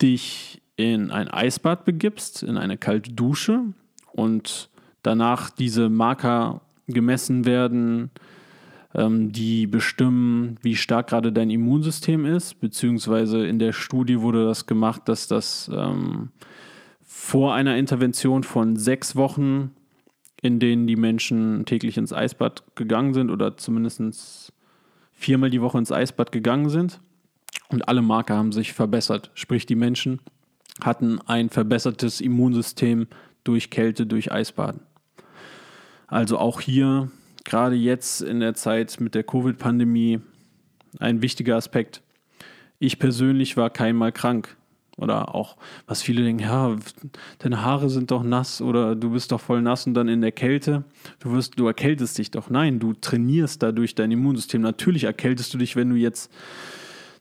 dich 0.00 0.62
in 0.76 1.10
ein 1.10 1.28
Eisbad 1.28 1.84
begibst, 1.84 2.42
in 2.42 2.56
eine 2.56 2.78
kalte 2.78 3.12
Dusche, 3.12 3.74
und 4.12 4.70
danach 5.02 5.50
diese 5.50 5.88
Marker 5.88 6.62
gemessen 6.86 7.44
werden, 7.44 8.10
ähm, 8.94 9.32
die 9.32 9.66
bestimmen, 9.66 10.58
wie 10.62 10.76
stark 10.76 11.08
gerade 11.08 11.32
dein 11.32 11.50
Immunsystem 11.50 12.24
ist, 12.24 12.60
beziehungsweise 12.60 13.46
in 13.46 13.58
der 13.58 13.72
Studie 13.72 14.20
wurde 14.20 14.44
das 14.44 14.66
gemacht, 14.66 15.02
dass 15.08 15.28
das 15.28 15.70
ähm, 15.72 16.30
vor 17.02 17.54
einer 17.54 17.76
Intervention 17.76 18.42
von 18.42 18.76
sechs 18.76 19.14
Wochen, 19.14 19.70
in 20.42 20.58
denen 20.58 20.86
die 20.86 20.96
Menschen 20.96 21.64
täglich 21.66 21.96
ins 21.96 22.12
Eisbad 22.12 22.64
gegangen 22.74 23.14
sind 23.14 23.30
oder 23.30 23.56
zumindest 23.56 24.52
viermal 25.12 25.50
die 25.50 25.60
Woche 25.60 25.78
ins 25.78 25.92
Eisbad 25.92 26.32
gegangen 26.32 26.70
sind 26.70 27.00
und 27.68 27.88
alle 27.88 28.02
Marker 28.02 28.36
haben 28.36 28.52
sich 28.52 28.72
verbessert. 28.72 29.30
Sprich, 29.34 29.66
die 29.66 29.74
Menschen 29.74 30.20
hatten 30.82 31.20
ein 31.26 31.50
verbessertes 31.50 32.20
Immunsystem 32.20 33.06
durch 33.44 33.70
Kälte, 33.70 34.06
durch 34.06 34.32
Eisbaden. 34.32 34.80
Also 36.06 36.38
auch 36.38 36.60
hier, 36.60 37.10
gerade 37.44 37.76
jetzt 37.76 38.22
in 38.22 38.40
der 38.40 38.54
Zeit 38.54 39.00
mit 39.00 39.14
der 39.14 39.22
Covid-Pandemie, 39.22 40.20
ein 40.98 41.22
wichtiger 41.22 41.56
Aspekt. 41.56 42.02
Ich 42.78 42.98
persönlich 42.98 43.56
war 43.56 43.70
keinmal 43.70 44.10
krank. 44.10 44.56
Oder 45.00 45.34
auch, 45.34 45.56
was 45.86 46.02
viele 46.02 46.22
denken, 46.22 46.42
ja, 46.42 46.76
deine 47.38 47.64
Haare 47.64 47.88
sind 47.88 48.10
doch 48.10 48.22
nass 48.22 48.60
oder 48.60 48.94
du 48.94 49.10
bist 49.10 49.32
doch 49.32 49.40
voll 49.40 49.62
nass 49.62 49.86
und 49.86 49.94
dann 49.94 50.08
in 50.08 50.20
der 50.20 50.32
Kälte. 50.32 50.84
Du 51.20 51.32
wirst, 51.32 51.58
du 51.58 51.66
erkältest 51.66 52.18
dich 52.18 52.30
doch. 52.30 52.50
Nein, 52.50 52.78
du 52.78 52.92
trainierst 52.92 53.62
dadurch 53.62 53.94
dein 53.94 54.10
Immunsystem. 54.10 54.60
Natürlich 54.60 55.04
erkältest 55.04 55.54
du 55.54 55.58
dich, 55.58 55.74
wenn 55.74 55.88
du 55.88 55.96
jetzt 55.96 56.30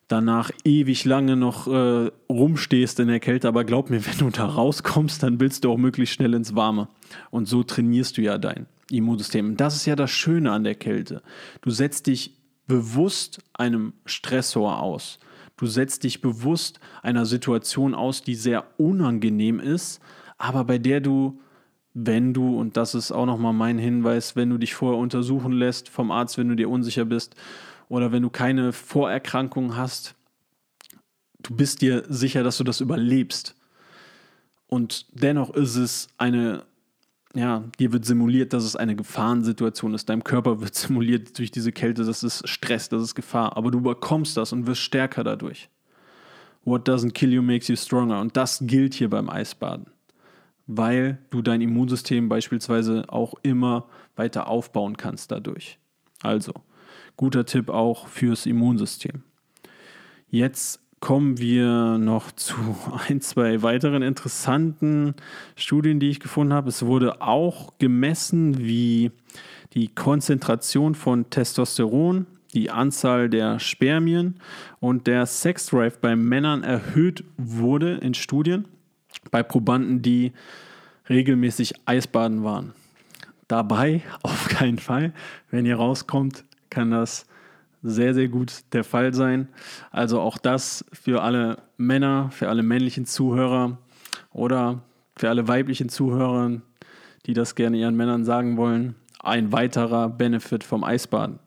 danach 0.10 0.52
ewig 0.66 1.06
lange 1.06 1.38
noch 1.38 1.68
äh, 1.68 2.12
rumstehst 2.30 3.00
in 3.00 3.08
der 3.08 3.22
Kälte, 3.22 3.48
aber 3.48 3.64
glaub 3.64 3.90
mir, 3.90 4.06
wenn 4.06 4.18
du 4.18 4.30
da 4.30 4.46
rauskommst, 4.46 5.24
dann 5.24 5.40
willst 5.40 5.64
du 5.64 5.72
auch 5.72 5.78
möglichst 5.78 6.16
schnell 6.16 6.34
ins 6.34 6.56
Warme. 6.56 6.90
Und 7.32 7.48
so 7.48 7.64
trainierst 7.64 8.18
du 8.18 8.22
ja 8.22 8.38
dein 8.38 8.66
Immunsystem. 8.92 9.56
Das 9.56 9.76
ist 9.76 9.86
ja 9.86 9.96
das 9.96 10.12
Schöne 10.12 10.52
an 10.52 10.66
der 10.66 10.76
Kälte. 10.76 11.22
Du 11.62 11.70
setzt 11.70 12.08
dich 12.08 12.36
bewusst 12.68 13.40
einem 13.54 13.94
Stressor 14.06 14.82
aus. 14.82 15.20
Du 15.60 15.66
setzt 15.66 16.06
dich 16.06 16.22
bewusst 16.22 16.80
einer 17.02 17.26
Situation 17.26 17.94
aus, 17.94 18.22
die 18.22 18.36
sehr 18.36 18.64
unangenehm 18.80 19.60
ist, 19.60 20.00
aber 20.38 20.64
bei 20.64 20.78
der 20.78 21.02
du, 21.02 21.42
wenn 21.94 22.34
du, 22.34 22.58
und 22.58 22.78
das 22.78 22.96
ist 22.96 23.12
auch 23.12 23.26
nochmal 23.26 23.52
mein 23.52 23.78
Hinweis, 23.78 24.38
wenn 24.38 24.50
du 24.50 24.58
dich 24.58 24.74
vorher 24.74 24.98
untersuchen 24.98 25.52
lässt 25.52 25.90
vom 25.90 26.12
Arzt, 26.12 26.38
wenn 26.38 26.48
du 26.48 26.56
dir 26.56 26.70
unsicher 26.70 27.04
bist, 27.04 27.36
oder 27.90 28.14
wenn 28.14 28.24
du 28.24 28.30
keine 28.30 28.72
Vorerkrankungen 28.72 29.76
hast, 29.76 30.16
du 31.44 31.58
bist 31.58 31.82
dir 31.82 32.06
sicher, 32.08 32.42
dass 32.42 32.56
du 32.56 32.64
das 32.64 32.80
überlebst. 32.80 33.54
Und 34.68 35.08
dennoch 35.12 35.50
ist 35.50 35.76
es 35.76 36.08
eine, 36.18 36.64
ja, 37.36 37.64
dir 37.80 37.94
wird 37.94 38.06
simuliert, 38.06 38.54
dass 38.54 38.64
es 38.64 38.76
eine 38.76 38.96
Gefahrensituation 38.96 39.94
ist. 39.94 40.10
Deinem 40.10 40.24
Körper 40.24 40.62
wird 40.62 40.76
simuliert 40.76 41.38
durch 41.38 41.52
diese 41.52 41.72
Kälte, 41.72 42.04
das 42.04 42.24
ist 42.24 42.48
Stress, 42.48 42.90
das 42.90 43.04
ist 43.04 43.16
Gefahr. 43.16 43.56
Aber 43.58 43.72
du 43.72 43.82
bekommst 43.82 44.38
das 44.38 44.52
und 44.54 44.68
wirst 44.68 44.82
stärker 44.82 45.24
dadurch. 45.24 45.70
What 46.66 46.88
doesn't 46.88 47.12
kill 47.12 47.32
you 47.32 47.42
makes 47.42 47.68
you 47.68 47.76
stronger. 47.76 48.20
Und 48.20 48.36
das 48.36 48.60
gilt 48.62 48.94
hier 48.94 49.10
beim 49.10 49.30
Eisbaden. 49.30 49.88
Weil 50.68 51.18
du 51.30 51.42
dein 51.42 51.62
Immunsystem 51.62 52.30
beispielsweise 52.30 53.06
auch 53.08 53.34
immer 53.42 53.88
weiter 54.16 54.48
aufbauen 54.48 54.98
kannst 54.98 55.32
dadurch. 55.32 55.80
Also, 56.22 56.54
Guter 57.20 57.46
Tipp 57.46 57.70
auch 57.70 58.08
fürs 58.08 58.46
Immunsystem. 58.46 59.24
Jetzt 60.30 60.82
kommen 61.00 61.38
wir 61.38 61.98
noch 61.98 62.32
zu 62.32 62.56
ein, 63.08 63.22
zwei 63.22 63.62
weiteren 63.62 64.02
interessanten 64.02 65.16
Studien, 65.56 66.00
die 66.00 66.10
ich 66.10 66.20
gefunden 66.20 66.54
habe. 66.54 66.70
Es 66.70 66.86
wurde 66.86 67.22
auch 67.22 67.74
gemessen, 67.80 68.58
wie 68.58 69.12
die 69.74 69.88
Konzentration 69.88 70.96
von 70.96 71.30
Testosteron, 71.30 72.26
die 72.54 72.72
Anzahl 72.72 73.30
der 73.30 73.60
Spermien 73.60 74.40
und 74.80 75.06
der 75.06 75.26
Sexdrive 75.26 76.00
bei 76.00 76.16
Männern 76.16 76.64
erhöht 76.64 77.24
wurde 77.38 77.96
in 77.96 78.14
Studien 78.14 78.66
bei 79.32 79.44
Probanden, 79.44 80.02
die 80.02 80.34
regelmäßig 81.10 81.74
Eisbaden 81.86 82.44
waren. 82.44 82.74
Dabei 83.48 84.02
auf 84.24 84.48
keinen 84.48 84.80
Fall, 84.80 85.14
wenn 85.52 85.66
ihr 85.66 85.76
rauskommt, 85.76 86.44
kann 86.70 86.92
das 86.92 87.26
sehr, 87.82 88.14
sehr 88.14 88.28
gut 88.28 88.64
der 88.74 88.84
Fall 88.84 89.14
sein. 89.14 89.48
Also 89.92 90.20
auch 90.20 90.38
das 90.38 90.86
für 90.92 91.22
alle 91.22 91.58
Männer, 91.78 92.30
für 92.32 92.50
alle 92.50 92.64
männlichen 92.64 93.06
Zuhörer 93.06 93.78
oder 94.32 94.82
für 95.16 95.30
alle 95.30 95.48
weiblichen 95.48 95.90
Zuhörer, 95.90 96.62
die 97.26 97.34
das 97.34 97.56
gerne 97.56 97.78
ihren 97.78 97.96
Männern 97.96 98.26
sagen 98.26 98.58
wollen, 98.58 98.96
ein 99.22 99.52
weiterer 99.52 100.10
Benefit 100.10 100.64
vom 100.64 100.84
Eisbaden. 100.84 101.40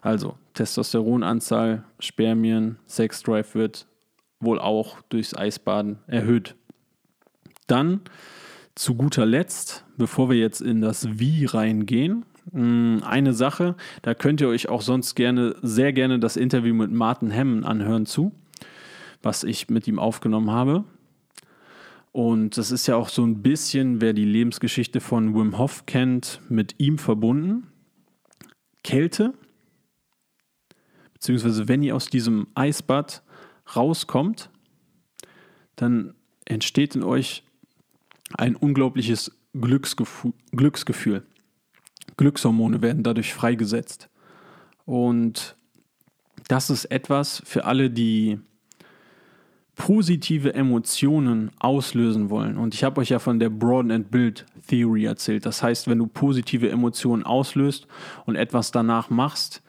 Also 0.00 0.36
Testosteronanzahl, 0.54 1.84
Spermien, 1.98 2.78
Sexdrive 2.86 3.54
wird 3.54 3.86
wohl 4.40 4.58
auch 4.58 5.00
durchs 5.08 5.34
Eisbaden 5.34 5.98
erhöht. 6.06 6.54
Dann 7.66 8.00
zu 8.74 8.94
guter 8.94 9.24
Letzt, 9.24 9.84
bevor 9.96 10.30
wir 10.30 10.36
jetzt 10.36 10.60
in 10.60 10.80
das 10.80 11.18
Wie 11.18 11.46
reingehen, 11.46 12.24
eine 12.54 13.34
Sache, 13.34 13.74
da 14.02 14.14
könnt 14.14 14.40
ihr 14.40 14.48
euch 14.48 14.68
auch 14.68 14.82
sonst 14.82 15.16
gerne, 15.16 15.56
sehr 15.62 15.92
gerne 15.92 16.20
das 16.20 16.36
Interview 16.36 16.74
mit 16.74 16.92
Martin 16.92 17.30
Hemmen 17.30 17.64
anhören 17.64 18.06
zu, 18.06 18.32
was 19.22 19.42
ich 19.42 19.68
mit 19.68 19.88
ihm 19.88 19.98
aufgenommen 19.98 20.50
habe. 20.50 20.84
Und 22.12 22.56
das 22.56 22.70
ist 22.70 22.86
ja 22.86 22.94
auch 22.94 23.08
so 23.08 23.24
ein 23.24 23.42
bisschen, 23.42 24.00
wer 24.00 24.12
die 24.12 24.24
Lebensgeschichte 24.24 25.00
von 25.00 25.34
Wim 25.34 25.58
Hof 25.58 25.84
kennt, 25.86 26.40
mit 26.48 26.76
ihm 26.78 26.98
verbunden. 26.98 27.66
Kälte, 28.84 29.34
beziehungsweise 31.12 31.66
wenn 31.66 31.82
ihr 31.82 31.96
aus 31.96 32.06
diesem 32.06 32.46
Eisbad 32.54 33.24
rauskommt, 33.74 34.50
dann 35.74 36.14
entsteht 36.44 36.94
in 36.94 37.02
euch 37.02 37.42
ein 38.36 38.54
unglaubliches 38.54 39.36
Glücksgefühl. 39.60 41.24
Glückshormone 42.16 42.82
werden 42.82 43.02
dadurch 43.02 43.34
freigesetzt. 43.34 44.08
Und 44.84 45.56
das 46.48 46.70
ist 46.70 46.86
etwas 46.86 47.42
für 47.44 47.64
alle, 47.64 47.90
die 47.90 48.38
positive 49.76 50.54
Emotionen 50.54 51.50
auslösen 51.58 52.30
wollen. 52.30 52.56
Und 52.56 52.74
ich 52.74 52.84
habe 52.84 53.00
euch 53.00 53.08
ja 53.08 53.18
von 53.18 53.40
der 53.40 53.50
Broaden 53.50 53.90
and 53.90 54.10
Build 54.10 54.46
Theory 54.68 55.04
erzählt. 55.04 55.46
Das 55.46 55.62
heißt, 55.62 55.88
wenn 55.88 55.98
du 55.98 56.06
positive 56.06 56.70
Emotionen 56.70 57.24
auslöst 57.24 57.86
und 58.24 58.36
etwas 58.36 58.70
danach 58.70 59.10
machst, 59.10 59.62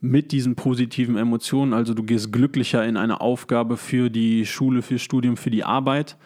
mit 0.00 0.32
diesen 0.32 0.56
positiven 0.56 1.16
Emotionen, 1.16 1.72
also 1.72 1.94
du 1.94 2.02
gehst 2.02 2.32
glücklicher 2.32 2.84
in 2.86 2.96
eine 2.96 3.20
Aufgabe 3.20 3.76
für 3.76 4.10
die 4.10 4.46
Schule, 4.46 4.82
für 4.82 4.98
Studium, 4.98 5.36
für 5.36 5.50
die 5.50 5.64
Arbeit, 5.64 6.16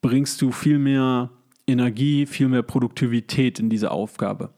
bringst 0.00 0.40
du 0.42 0.52
viel 0.52 0.78
mehr 0.78 1.30
Energie, 1.66 2.26
viel 2.26 2.48
mehr 2.48 2.62
Produktivität 2.62 3.58
in 3.58 3.70
diese 3.70 3.90
Aufgabe. 3.90 4.50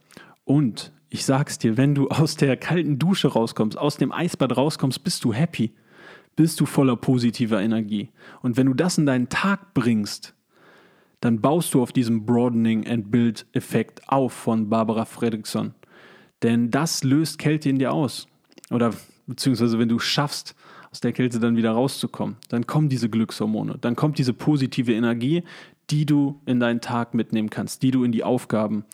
Und 0.45 0.93
ich 1.11 1.25
sag's 1.25 1.59
dir, 1.59 1.77
wenn 1.77 1.95
du 1.95 2.09
aus 2.09 2.37
der 2.37 2.57
kalten 2.57 2.99
Dusche 2.99 3.29
rauskommst, 3.29 3.79
aus 3.79 3.97
dem 3.97 4.13
Eisbad 4.13 4.57
rauskommst, 4.57 5.05
bist 5.05 5.25
du 5.25 5.33
happy. 5.33 5.75
Bist 6.37 6.61
du 6.61 6.67
voller 6.67 6.97
positiver 6.97 7.63
Energie. 7.63 8.11
Und 8.43 8.57
wenn 8.57 8.67
du 8.67 8.75
das 8.75 8.99
in 8.99 9.07
deinen 9.07 9.29
Tag 9.29 9.75
bringst, 9.75 10.35
dann 11.21 11.41
baust 11.41 11.73
du 11.73 11.81
auf 11.81 11.93
diesem 11.93 12.27
Broadening 12.27 12.87
and 12.87 13.11
Build 13.11 13.47
Effekt 13.53 14.03
auf 14.09 14.33
von 14.33 14.69
Barbara 14.69 15.05
Fredrickson. 15.05 15.75
Denn 16.43 16.71
das 16.71 17.05
löst 17.05 17.39
Kälte 17.39 17.71
in 17.71 17.79
dir 17.79 17.93
aus. 17.93 18.27
Oder 18.71 18.93
beziehungsweise 19.27 19.79
wenn 19.79 19.89
du 19.89 19.99
schaffst, 19.99 20.55
aus 20.91 21.01
der 21.01 21.13
Kälte 21.13 21.41
dann 21.41 21.57
wieder 21.57 21.73
rauszukommen, 21.73 22.37
dann 22.51 22.69
kommen 22.69 22.89
diese 22.89 23.09
Glückshormone, 23.09 23.79
dann 23.81 23.97
kommt 23.97 24.17
diese 24.19 24.33
positive 24.33 24.93
Energie, 24.93 25.43
die 25.91 26.07
du 26.07 26.41
in 26.47 26.61
deinen 26.61 26.81
Tag 26.81 27.15
mitnehmen 27.15 27.51
kannst, 27.51 27.83
die 27.83 27.91
du 27.91 28.05
in 28.05 28.13
die 28.13 28.25
Aufgaben, 28.25 28.85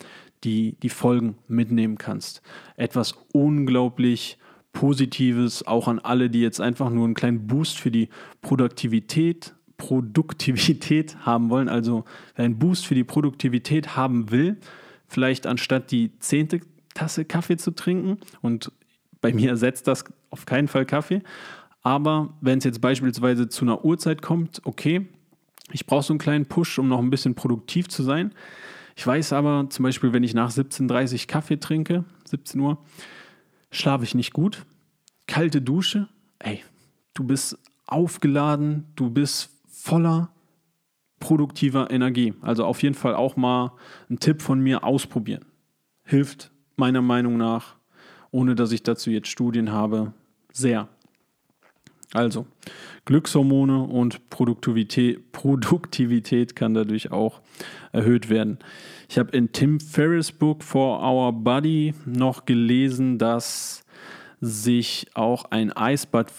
die, 0.44 0.76
die 0.82 0.88
Folgen 0.88 1.36
mitnehmen 1.48 1.98
kannst. 1.98 2.42
Etwas 2.76 3.14
unglaublich 3.32 4.38
Positives 4.72 5.66
auch 5.66 5.88
an 5.88 5.98
alle, 5.98 6.30
die 6.30 6.40
jetzt 6.40 6.60
einfach 6.60 6.90
nur 6.90 7.04
einen 7.04 7.14
kleinen 7.14 7.46
Boost 7.46 7.78
für 7.78 7.90
die 7.90 8.08
Produktivität, 8.40 9.54
Produktivität 9.76 11.16
haben 11.26 11.50
wollen. 11.50 11.68
Also 11.68 12.04
wer 12.36 12.44
einen 12.44 12.58
Boost 12.58 12.86
für 12.86 12.94
die 12.94 13.04
Produktivität 13.04 13.96
haben 13.96 14.30
will, 14.30 14.58
vielleicht 15.08 15.46
anstatt 15.46 15.90
die 15.90 16.18
zehnte 16.20 16.60
Tasse 16.94 17.24
Kaffee 17.24 17.56
zu 17.56 17.72
trinken 17.72 18.18
und 18.42 18.72
bei 19.20 19.32
mir 19.32 19.50
ersetzt 19.50 19.86
das 19.86 20.04
auf 20.30 20.46
keinen 20.46 20.68
Fall 20.68 20.86
Kaffee. 20.86 21.22
Aber 21.82 22.34
wenn 22.40 22.58
es 22.58 22.64
jetzt 22.64 22.80
beispielsweise 22.80 23.48
zu 23.48 23.64
einer 23.64 23.84
Uhrzeit 23.84 24.22
kommt, 24.22 24.60
okay, 24.64 25.08
ich 25.72 25.86
brauche 25.86 26.02
so 26.02 26.12
einen 26.12 26.18
kleinen 26.18 26.46
Push, 26.46 26.78
um 26.78 26.88
noch 26.88 26.98
ein 26.98 27.10
bisschen 27.10 27.34
produktiv 27.34 27.88
zu 27.88 28.02
sein. 28.02 28.32
Ich 28.96 29.06
weiß 29.06 29.32
aber 29.32 29.66
zum 29.70 29.84
Beispiel, 29.84 30.12
wenn 30.12 30.24
ich 30.24 30.34
nach 30.34 30.50
17.30 30.50 31.12
Uhr 31.12 31.26
Kaffee 31.26 31.56
trinke, 31.58 32.04
17 32.24 32.60
Uhr, 32.60 32.78
schlafe 33.70 34.04
ich 34.04 34.14
nicht 34.14 34.32
gut. 34.32 34.66
Kalte 35.26 35.62
Dusche, 35.62 36.08
ey, 36.38 36.62
du 37.14 37.24
bist 37.24 37.58
aufgeladen, 37.86 38.84
du 38.96 39.10
bist 39.10 39.50
voller 39.68 40.30
produktiver 41.20 41.90
Energie. 41.90 42.34
Also 42.40 42.64
auf 42.64 42.82
jeden 42.82 42.94
Fall 42.94 43.14
auch 43.14 43.36
mal 43.36 43.72
ein 44.08 44.18
Tipp 44.18 44.42
von 44.42 44.60
mir 44.60 44.84
ausprobieren. 44.84 45.44
Hilft 46.02 46.50
meiner 46.76 47.02
Meinung 47.02 47.36
nach, 47.36 47.76
ohne 48.30 48.54
dass 48.54 48.72
ich 48.72 48.82
dazu 48.82 49.10
jetzt 49.10 49.28
Studien 49.28 49.70
habe, 49.70 50.12
sehr. 50.52 50.88
Also, 52.12 52.46
Glückshormone 53.04 53.84
und 53.84 54.30
Produktivität, 54.30 55.30
Produktivität 55.30 56.56
kann 56.56 56.74
dadurch 56.74 57.12
auch 57.12 57.40
erhöht 57.92 58.28
werden. 58.28 58.58
Ich 59.08 59.18
habe 59.18 59.30
in 59.36 59.52
Tim 59.52 59.78
Ferriss 59.78 60.32
Book 60.32 60.64
For 60.64 61.00
Our 61.00 61.32
Body 61.32 61.94
noch 62.06 62.46
gelesen, 62.46 63.18
dass 63.18 63.84
sich 64.40 65.06
auch 65.14 65.44
ein 65.46 65.72
Eisbad 65.72 66.32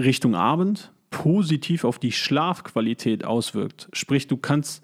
Richtung 0.00 0.34
Abend 0.34 0.92
positiv 1.10 1.84
auf 1.84 1.98
die 1.98 2.12
Schlafqualität 2.12 3.24
auswirkt. 3.24 3.88
Sprich, 3.92 4.26
du 4.26 4.36
kannst 4.36 4.82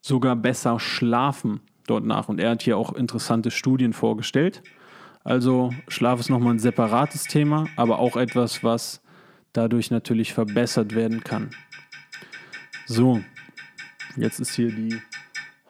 sogar 0.00 0.36
besser 0.36 0.80
schlafen 0.80 1.60
dort 1.86 2.04
nach. 2.04 2.28
Und 2.28 2.40
er 2.40 2.50
hat 2.50 2.62
hier 2.62 2.78
auch 2.78 2.92
interessante 2.92 3.50
Studien 3.50 3.92
vorgestellt. 3.92 4.62
Also 5.26 5.74
Schlaf 5.88 6.20
ist 6.20 6.30
nochmal 6.30 6.54
ein 6.54 6.60
separates 6.60 7.24
Thema, 7.24 7.66
aber 7.74 7.98
auch 7.98 8.16
etwas, 8.16 8.62
was 8.62 9.02
dadurch 9.52 9.90
natürlich 9.90 10.32
verbessert 10.32 10.94
werden 10.94 11.24
kann. 11.24 11.50
So, 12.86 13.20
jetzt 14.16 14.38
ist 14.38 14.54
hier 14.54 14.70
die 14.70 15.00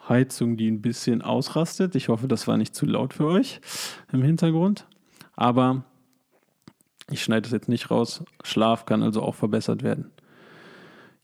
Heizung, 0.07 0.59
die 0.59 0.71
ein 0.71 0.83
bisschen 0.83 1.23
ausrastet. 1.23 1.95
Ich 1.95 2.11
hoffe, 2.11 2.29
das 2.29 2.47
war 2.47 2.59
nicht 2.59 2.75
zu 2.75 2.85
laut 2.85 3.15
für 3.15 3.25
euch 3.29 3.63
im 4.13 4.23
Hintergrund. 4.23 4.87
Aber 5.37 5.85
ich 7.11 7.25
schneide 7.25 7.47
es 7.47 7.53
jetzt 7.53 7.71
nicht 7.71 7.91
raus. 7.91 8.25
Schlaf 8.45 8.85
kann 8.85 9.03
also 9.03 9.23
auch 9.23 9.37
verbessert 9.37 9.83
werden. 9.83 10.11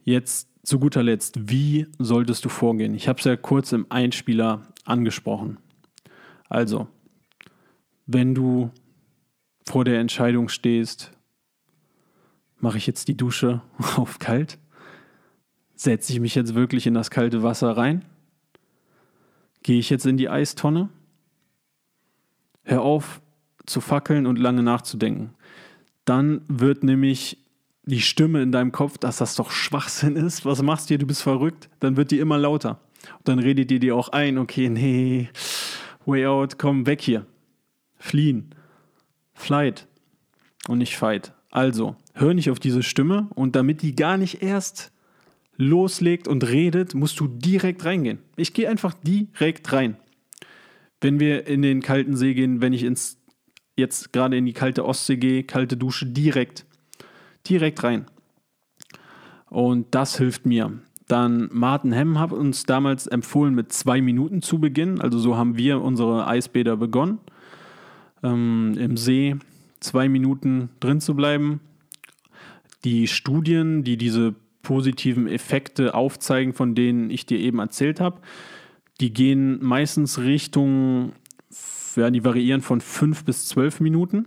Jetzt 0.05 0.49
zu 0.63 0.79
guter 0.79 1.03
Letzt, 1.03 1.51
wie 1.51 1.87
solltest 1.99 2.47
du 2.47 2.49
vorgehen? 2.49 2.95
Ich 2.95 3.09
habe 3.09 3.19
es 3.19 3.27
ja 3.27 3.37
kurz 3.37 3.73
im 3.73 3.85
Einspieler 3.91 4.63
angesprochen. 4.87 5.59
Also, 6.49 6.89
wenn 8.13 8.35
du 8.35 8.71
vor 9.67 9.85
der 9.85 10.01
Entscheidung 10.01 10.49
stehst, 10.49 11.13
mache 12.59 12.79
ich 12.79 12.87
jetzt 12.87 13.09
die 13.09 13.17
Dusche 13.17 13.63
auf 13.97 14.19
kalt? 14.19 14.59
Setze 15.75 16.13
ich 16.13 16.21
mich 16.21 16.35
jetzt 16.35 16.55
wirklich 16.55 16.87
in 16.87 16.95
das 16.95 17.11
kalte 17.11 17.43
Wasser 17.43 17.77
rein? 17.77 18.05
Gehe 19.63 19.79
ich 19.79 19.91
jetzt 19.91 20.07
in 20.07 20.17
die 20.17 20.29
Eistonne? 20.29 20.89
Hör 22.65 22.83
auf 22.83 23.21
zu 23.67 23.81
fackeln 23.81 24.27
und 24.27 24.39
lange 24.39 24.63
nachzudenken. 24.63 25.35
Dann 26.05 26.43
wird 26.49 26.83
nämlich 26.83 27.39
die 27.85 28.01
Stimme 28.01 28.43
in 28.43 28.53
deinem 28.53 28.73
Kopf, 28.73 28.99
dass 28.99 29.17
das 29.17 29.35
doch 29.35 29.51
Schwachsinn 29.51 30.17
ist. 30.17 30.45
Was 30.45 30.63
machst 30.63 30.87
du 30.87 30.89
hier? 30.89 30.99
Du 30.99 31.07
bist 31.07 31.23
verrückt. 31.23 31.69
Dann 31.81 31.97
wird 31.97 32.11
die 32.11 32.19
immer 32.19 32.39
lauter. 32.39 32.81
Und 33.19 33.29
dann 33.29 33.39
redet 33.39 33.71
ihr 33.71 33.81
dir 33.81 33.97
auch 33.97 34.09
ein, 34.11 34.39
okay, 34.39 34.69
nee, 34.69 35.29
way 36.07 36.27
out, 36.27 36.59
komm 36.59 36.87
weg 36.87 37.01
hier. 37.01 37.27
Fliehen. 38.03 38.53
Flight 39.33 39.87
und 40.67 40.79
nicht 40.79 40.97
fight. 40.97 41.33
Also, 41.51 41.95
hör 42.15 42.35
nicht 42.35 42.51
auf 42.51 42.59
diese 42.59 42.83
Stimme 42.83 43.29
und 43.37 43.55
damit 43.55 43.81
die 43.81 43.95
gar 43.95 44.17
nicht 44.17 44.43
erst 44.43 44.91
loslegt 45.57 46.27
und 46.27 46.49
redet, 46.49 46.95
musst 46.95 47.21
du 47.21 47.29
direkt 47.29 47.85
reingehen. 47.85 48.19
Ich 48.37 48.55
gehe 48.55 48.69
einfach 48.69 48.95
direkt 49.05 49.73
rein. 49.73 49.97
Wenn 51.01 51.21
wir 51.21 51.47
in 51.47 51.63
den 51.63 51.81
kalten 51.81 52.17
See 52.17 52.35
gehen, 52.35 52.61
wenn 52.61 52.73
ich 52.73 52.83
ins 52.83 53.19
jetzt 53.77 54.13
gerade 54.13 54.37
in 54.37 54.47
die 54.47 54.53
kalte 54.53 54.85
Ostsee 54.85 55.17
gehe, 55.17 55.45
kalte 55.45 55.77
Dusche, 55.77 56.07
direkt. 56.07 56.67
Direkt 57.49 57.85
rein. 57.85 58.07
Und 59.49 59.95
das 59.95 60.19
hilft 60.19 60.45
mir. 60.45 60.81
Dann 61.07 61.49
Martin 61.53 61.93
Hemm 61.93 62.19
hat 62.19 62.33
uns 62.33 62.65
damals 62.65 63.07
empfohlen, 63.07 63.55
mit 63.55 63.73
zwei 63.73 64.01
Minuten 64.01 64.43
zu 64.43 64.59
beginnen. 64.59 65.01
Also 65.01 65.19
so 65.19 65.37
haben 65.37 65.57
wir 65.57 65.81
unsere 65.81 66.27
Eisbäder 66.27 66.77
begonnen. 66.77 67.21
Ähm, 68.23 68.77
Im 68.79 68.97
See 68.97 69.37
zwei 69.81 70.09
Minuten 70.09 70.71
drin 70.81 71.01
zu 71.01 71.15
bleiben. 71.15 71.61
Die 72.85 73.07
Studien, 73.07 73.85
die 73.85 73.97
diese 73.97 74.35
positiven 74.63 75.27
Effekte 75.27 75.95
aufzeigen, 75.95 76.53
von 76.53 76.75
denen 76.75 77.11
ich 77.11 77.27
dir 77.27 77.39
eben 77.39 77.59
erzählt 77.59 78.01
habe, 78.01 78.21
die 79.01 79.13
gehen 79.13 79.59
meistens 79.63 80.21
Richtung, 80.21 81.13
ja, 81.97 82.11
die 82.11 82.25
variieren 82.25 82.61
von 82.61 82.81
fünf 82.81 83.25
bis 83.25 83.49
zwölf 83.49 83.81
Minuten. 83.81 84.27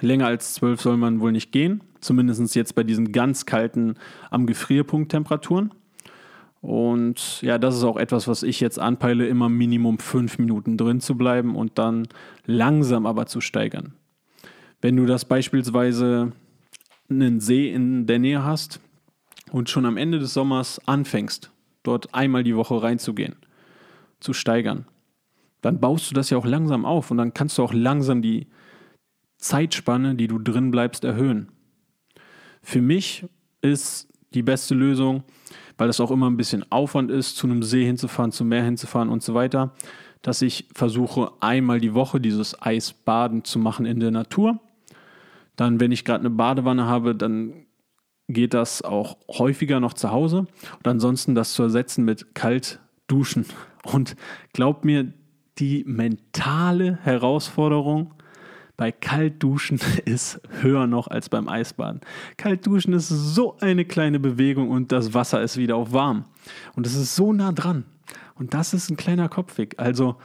Länger 0.00 0.26
als 0.26 0.54
zwölf 0.54 0.80
soll 0.80 0.96
man 0.96 1.20
wohl 1.20 1.32
nicht 1.32 1.52
gehen, 1.52 1.82
zumindest 2.00 2.54
jetzt 2.54 2.74
bei 2.74 2.82
diesen 2.82 3.12
ganz 3.12 3.46
kalten 3.46 3.94
am 4.30 4.46
Gefrierpunkt 4.46 5.12
Temperaturen. 5.12 5.72
Und 6.64 7.42
ja, 7.42 7.58
das 7.58 7.76
ist 7.76 7.84
auch 7.84 7.98
etwas, 7.98 8.26
was 8.26 8.42
ich 8.42 8.58
jetzt 8.58 8.78
anpeile, 8.78 9.26
immer 9.26 9.50
Minimum 9.50 9.98
fünf 9.98 10.38
Minuten 10.38 10.78
drin 10.78 11.02
zu 11.02 11.14
bleiben 11.14 11.56
und 11.56 11.78
dann 11.78 12.08
langsam 12.46 13.04
aber 13.04 13.26
zu 13.26 13.42
steigern. 13.42 13.92
Wenn 14.80 14.96
du 14.96 15.04
das 15.04 15.26
beispielsweise 15.26 16.32
einen 17.10 17.40
See 17.40 17.70
in 17.70 18.06
der 18.06 18.18
Nähe 18.18 18.44
hast 18.44 18.80
und 19.52 19.68
schon 19.68 19.84
am 19.84 19.98
Ende 19.98 20.18
des 20.18 20.32
Sommers 20.32 20.80
anfängst, 20.88 21.50
dort 21.82 22.14
einmal 22.14 22.44
die 22.44 22.56
Woche 22.56 22.82
reinzugehen, 22.82 23.36
zu 24.20 24.32
steigern, 24.32 24.86
dann 25.60 25.80
baust 25.80 26.10
du 26.10 26.14
das 26.14 26.30
ja 26.30 26.38
auch 26.38 26.46
langsam 26.46 26.86
auf 26.86 27.10
und 27.10 27.18
dann 27.18 27.34
kannst 27.34 27.58
du 27.58 27.62
auch 27.62 27.74
langsam 27.74 28.22
die 28.22 28.46
Zeitspanne, 29.36 30.14
die 30.14 30.28
du 30.28 30.38
drin 30.38 30.70
bleibst, 30.70 31.04
erhöhen. 31.04 31.48
Für 32.62 32.80
mich 32.80 33.26
ist 33.60 34.08
die 34.32 34.42
beste 34.42 34.74
Lösung, 34.74 35.24
weil 35.78 35.86
das 35.86 36.00
auch 36.00 36.10
immer 36.10 36.30
ein 36.30 36.36
bisschen 36.36 36.70
Aufwand 36.70 37.10
ist, 37.10 37.36
zu 37.36 37.46
einem 37.46 37.62
See 37.62 37.84
hinzufahren, 37.84 38.32
zum 38.32 38.48
Meer 38.48 38.64
hinzufahren 38.64 39.08
und 39.08 39.22
so 39.22 39.34
weiter, 39.34 39.72
dass 40.22 40.42
ich 40.42 40.68
versuche, 40.74 41.32
einmal 41.40 41.80
die 41.80 41.94
Woche 41.94 42.20
dieses 42.20 42.60
Eisbaden 42.60 43.44
zu 43.44 43.58
machen 43.58 43.84
in 43.84 44.00
der 44.00 44.10
Natur. 44.10 44.60
Dann, 45.56 45.80
wenn 45.80 45.92
ich 45.92 46.04
gerade 46.04 46.20
eine 46.20 46.30
Badewanne 46.30 46.86
habe, 46.86 47.14
dann 47.14 47.66
geht 48.28 48.54
das 48.54 48.82
auch 48.82 49.18
häufiger 49.28 49.80
noch 49.80 49.92
zu 49.92 50.10
Hause. 50.10 50.46
Und 50.76 50.88
ansonsten 50.88 51.34
das 51.34 51.52
zu 51.52 51.62
ersetzen 51.62 52.04
mit 52.04 52.34
kalt 52.34 52.80
duschen. 53.06 53.46
Und 53.84 54.16
glaubt 54.52 54.84
mir, 54.84 55.12
die 55.58 55.84
mentale 55.86 56.98
Herausforderung 57.02 58.14
bei 58.76 58.92
Kaltduschen 58.92 59.80
ist 60.04 60.40
höher 60.60 60.86
noch 60.86 61.08
als 61.08 61.28
beim 61.28 61.48
Eisbaden. 61.48 62.00
Kaltduschen 62.36 62.92
ist 62.92 63.08
so 63.08 63.56
eine 63.60 63.84
kleine 63.84 64.20
Bewegung 64.20 64.70
und 64.70 64.92
das 64.92 65.14
Wasser 65.14 65.42
ist 65.42 65.56
wieder 65.56 65.76
auf 65.76 65.92
warm. 65.92 66.24
Und 66.74 66.86
es 66.86 66.94
ist 66.94 67.14
so 67.14 67.32
nah 67.32 67.52
dran. 67.52 67.84
Und 68.34 68.54
das 68.54 68.74
ist 68.74 68.90
ein 68.90 68.96
kleiner 68.96 69.28
Kopfweg. 69.28 69.74
Also 69.78 70.16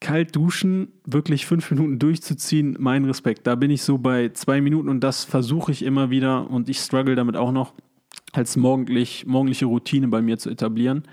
kalt 0.00 0.36
duschen, 0.36 0.92
wirklich 1.04 1.46
fünf 1.46 1.70
Minuten 1.70 1.98
durchzuziehen, 1.98 2.76
mein 2.78 3.04
Respekt. 3.04 3.46
Da 3.46 3.54
bin 3.54 3.70
ich 3.70 3.82
so 3.82 3.98
bei 3.98 4.30
zwei 4.30 4.60
Minuten 4.60 4.88
und 4.88 5.00
das 5.00 5.24
versuche 5.24 5.72
ich 5.72 5.82
immer 5.82 6.10
wieder 6.10 6.50
und 6.50 6.68
ich 6.68 6.78
struggle 6.78 7.14
damit 7.14 7.36
auch 7.36 7.52
noch 7.52 7.74
als 8.32 8.56
morgendlich, 8.56 9.26
morgendliche 9.26 9.66
Routine 9.66 10.08
bei 10.08 10.20
mir 10.20 10.38
zu 10.38 10.50
etablieren, 10.50 11.04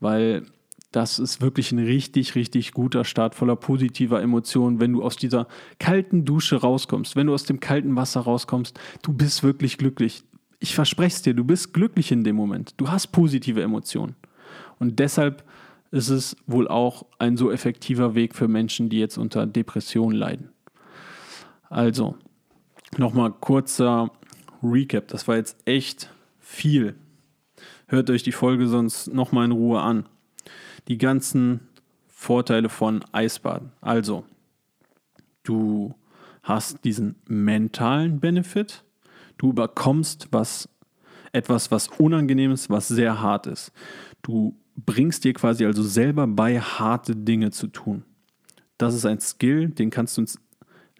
weil 0.00 0.44
das 0.92 1.18
ist 1.20 1.40
wirklich 1.40 1.70
ein 1.70 1.78
richtig, 1.78 2.34
richtig 2.34 2.72
guter 2.72 3.04
Start 3.04 3.34
voller 3.34 3.56
positiver 3.56 4.20
Emotionen, 4.20 4.80
wenn 4.80 4.92
du 4.92 5.02
aus 5.02 5.16
dieser 5.16 5.46
kalten 5.78 6.24
Dusche 6.24 6.56
rauskommst, 6.56 7.14
wenn 7.14 7.28
du 7.28 7.34
aus 7.34 7.44
dem 7.44 7.60
kalten 7.60 7.94
Wasser 7.94 8.20
rauskommst, 8.20 8.78
du 9.02 9.12
bist 9.12 9.42
wirklich 9.42 9.78
glücklich. 9.78 10.24
Ich 10.58 10.74
verspreche 10.74 11.14
es 11.14 11.22
dir, 11.22 11.34
du 11.34 11.44
bist 11.44 11.72
glücklich 11.72 12.10
in 12.10 12.24
dem 12.24 12.36
Moment. 12.36 12.74
Du 12.76 12.90
hast 12.90 13.08
positive 13.08 13.62
Emotionen. 13.62 14.16
Und 14.78 14.98
deshalb 14.98 15.44
ist 15.92 16.08
es 16.08 16.36
wohl 16.46 16.68
auch 16.68 17.06
ein 17.18 17.36
so 17.36 17.50
effektiver 17.50 18.14
Weg 18.14 18.34
für 18.34 18.48
Menschen, 18.48 18.88
die 18.88 18.98
jetzt 18.98 19.16
unter 19.16 19.46
Depressionen 19.46 20.16
leiden. 20.16 20.50
Also, 21.68 22.16
nochmal 22.96 23.32
kurzer 23.32 24.10
Recap. 24.62 25.08
Das 25.08 25.28
war 25.28 25.36
jetzt 25.36 25.56
echt 25.64 26.12
viel. 26.40 26.96
Hört 27.86 28.10
euch 28.10 28.22
die 28.22 28.32
Folge 28.32 28.66
sonst 28.66 29.12
nochmal 29.12 29.46
in 29.46 29.52
Ruhe 29.52 29.80
an. 29.80 30.06
Die 30.88 30.98
ganzen 30.98 31.60
Vorteile 32.08 32.68
von 32.68 33.04
Eisbaden. 33.12 33.72
Also, 33.80 34.24
du 35.42 35.94
hast 36.42 36.84
diesen 36.84 37.16
mentalen 37.26 38.20
Benefit. 38.20 38.84
Du 39.38 39.52
bekommst 39.52 40.28
was, 40.30 40.68
etwas, 41.32 41.70
was 41.70 41.88
unangenehm 41.88 42.52
ist, 42.52 42.68
was 42.68 42.88
sehr 42.88 43.20
hart 43.20 43.46
ist. 43.46 43.72
Du 44.22 44.56
bringst 44.76 45.24
dir 45.24 45.32
quasi 45.32 45.64
also 45.64 45.82
selber 45.82 46.26
bei, 46.26 46.60
harte 46.60 47.16
Dinge 47.16 47.50
zu 47.50 47.68
tun. 47.68 48.04
Das 48.78 48.94
ist 48.94 49.06
ein 49.06 49.20
Skill, 49.20 49.68
den 49.68 49.90
kannst 49.90 50.16
du 50.16 50.22
ins 50.22 50.38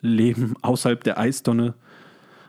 Leben 0.00 0.54
außerhalb 0.62 1.02
der 1.04 1.18
Eistonne 1.18 1.74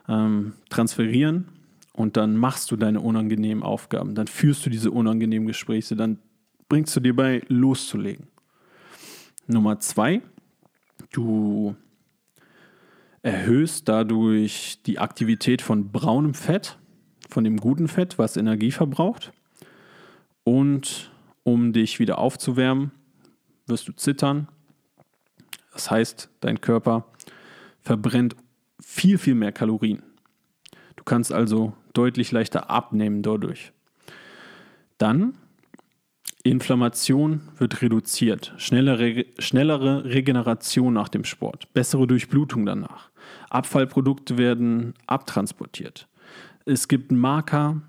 ähm, 0.08 0.54
transferieren 0.70 1.48
und 1.94 2.18
dann 2.18 2.38
machst 2.38 2.72
du 2.72 2.76
deine 2.76 3.02
unangenehmen 3.02 3.64
Aufgaben, 3.64 4.16
dann 4.16 4.28
führst 4.28 4.66
du 4.66 4.70
diese 4.70 4.92
unangenehmen 4.92 5.48
Gespräche, 5.48 5.96
dann 5.96 6.20
bringst 6.72 6.96
du 6.96 7.02
dir 7.02 7.14
bei, 7.14 7.42
loszulegen. 7.50 8.28
Nummer 9.46 9.82
zwei, 9.82 10.22
du 11.12 11.76
erhöhst 13.22 13.90
dadurch 13.90 14.82
die 14.86 14.98
Aktivität 14.98 15.62
von 15.62 15.92
braunem 15.92 16.34
Fett, 16.34 16.80
von 17.30 17.44
dem 17.44 17.58
guten 17.58 17.90
Fett, 17.90 18.18
was 18.18 18.38
Energie 18.38 18.72
verbraucht. 18.72 19.34
Und 20.46 21.12
um 21.44 21.74
dich 21.74 22.00
wieder 22.00 22.20
aufzuwärmen, 22.20 22.92
wirst 23.68 23.90
du 23.90 23.92
zittern. 23.92 24.48
Das 25.74 25.92
heißt, 25.92 26.30
dein 26.40 26.62
Körper 26.62 27.06
verbrennt 27.82 28.38
viel, 28.80 29.18
viel 29.18 29.36
mehr 29.36 29.52
Kalorien. 29.52 30.04
Du 30.96 31.04
kannst 31.04 31.34
also 31.34 31.74
deutlich 31.92 32.32
leichter 32.32 32.70
abnehmen 32.70 33.24
dadurch. 33.24 33.74
Dann, 34.98 35.34
Inflammation 36.44 37.42
wird 37.58 37.82
reduziert, 37.82 38.54
schnellere, 38.58 39.26
schnellere 39.38 40.06
Regeneration 40.06 40.94
nach 40.94 41.10
dem 41.10 41.24
Sport, 41.24 41.72
bessere 41.74 42.08
Durchblutung 42.08 42.66
danach. 42.66 43.12
Abfallprodukte 43.50 44.38
werden 44.38 44.94
abtransportiert. 45.06 46.08
Es 46.66 46.88
gibt 46.88 47.12
Marker 47.12 47.82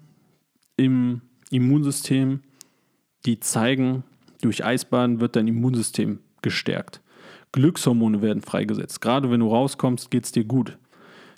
im 0.77 1.23
Immunsystem, 1.51 2.41
die 3.25 3.41
zeigen, 3.41 4.05
durch 4.43 4.65
Eisbaden 4.65 5.21
wird 5.21 5.37
dein 5.37 5.49
Immunsystem 5.49 6.19
gestärkt. 6.43 7.01
Glückshormone 7.53 8.23
werden 8.23 8.43
freigesetzt. 8.43 9.01
Gerade 9.01 9.31
wenn 9.31 9.41
du 9.41 9.49
rauskommst, 9.49 10.11
geht 10.11 10.25
es 10.25 10.33
dir 10.33 10.45
gut. 10.45 10.79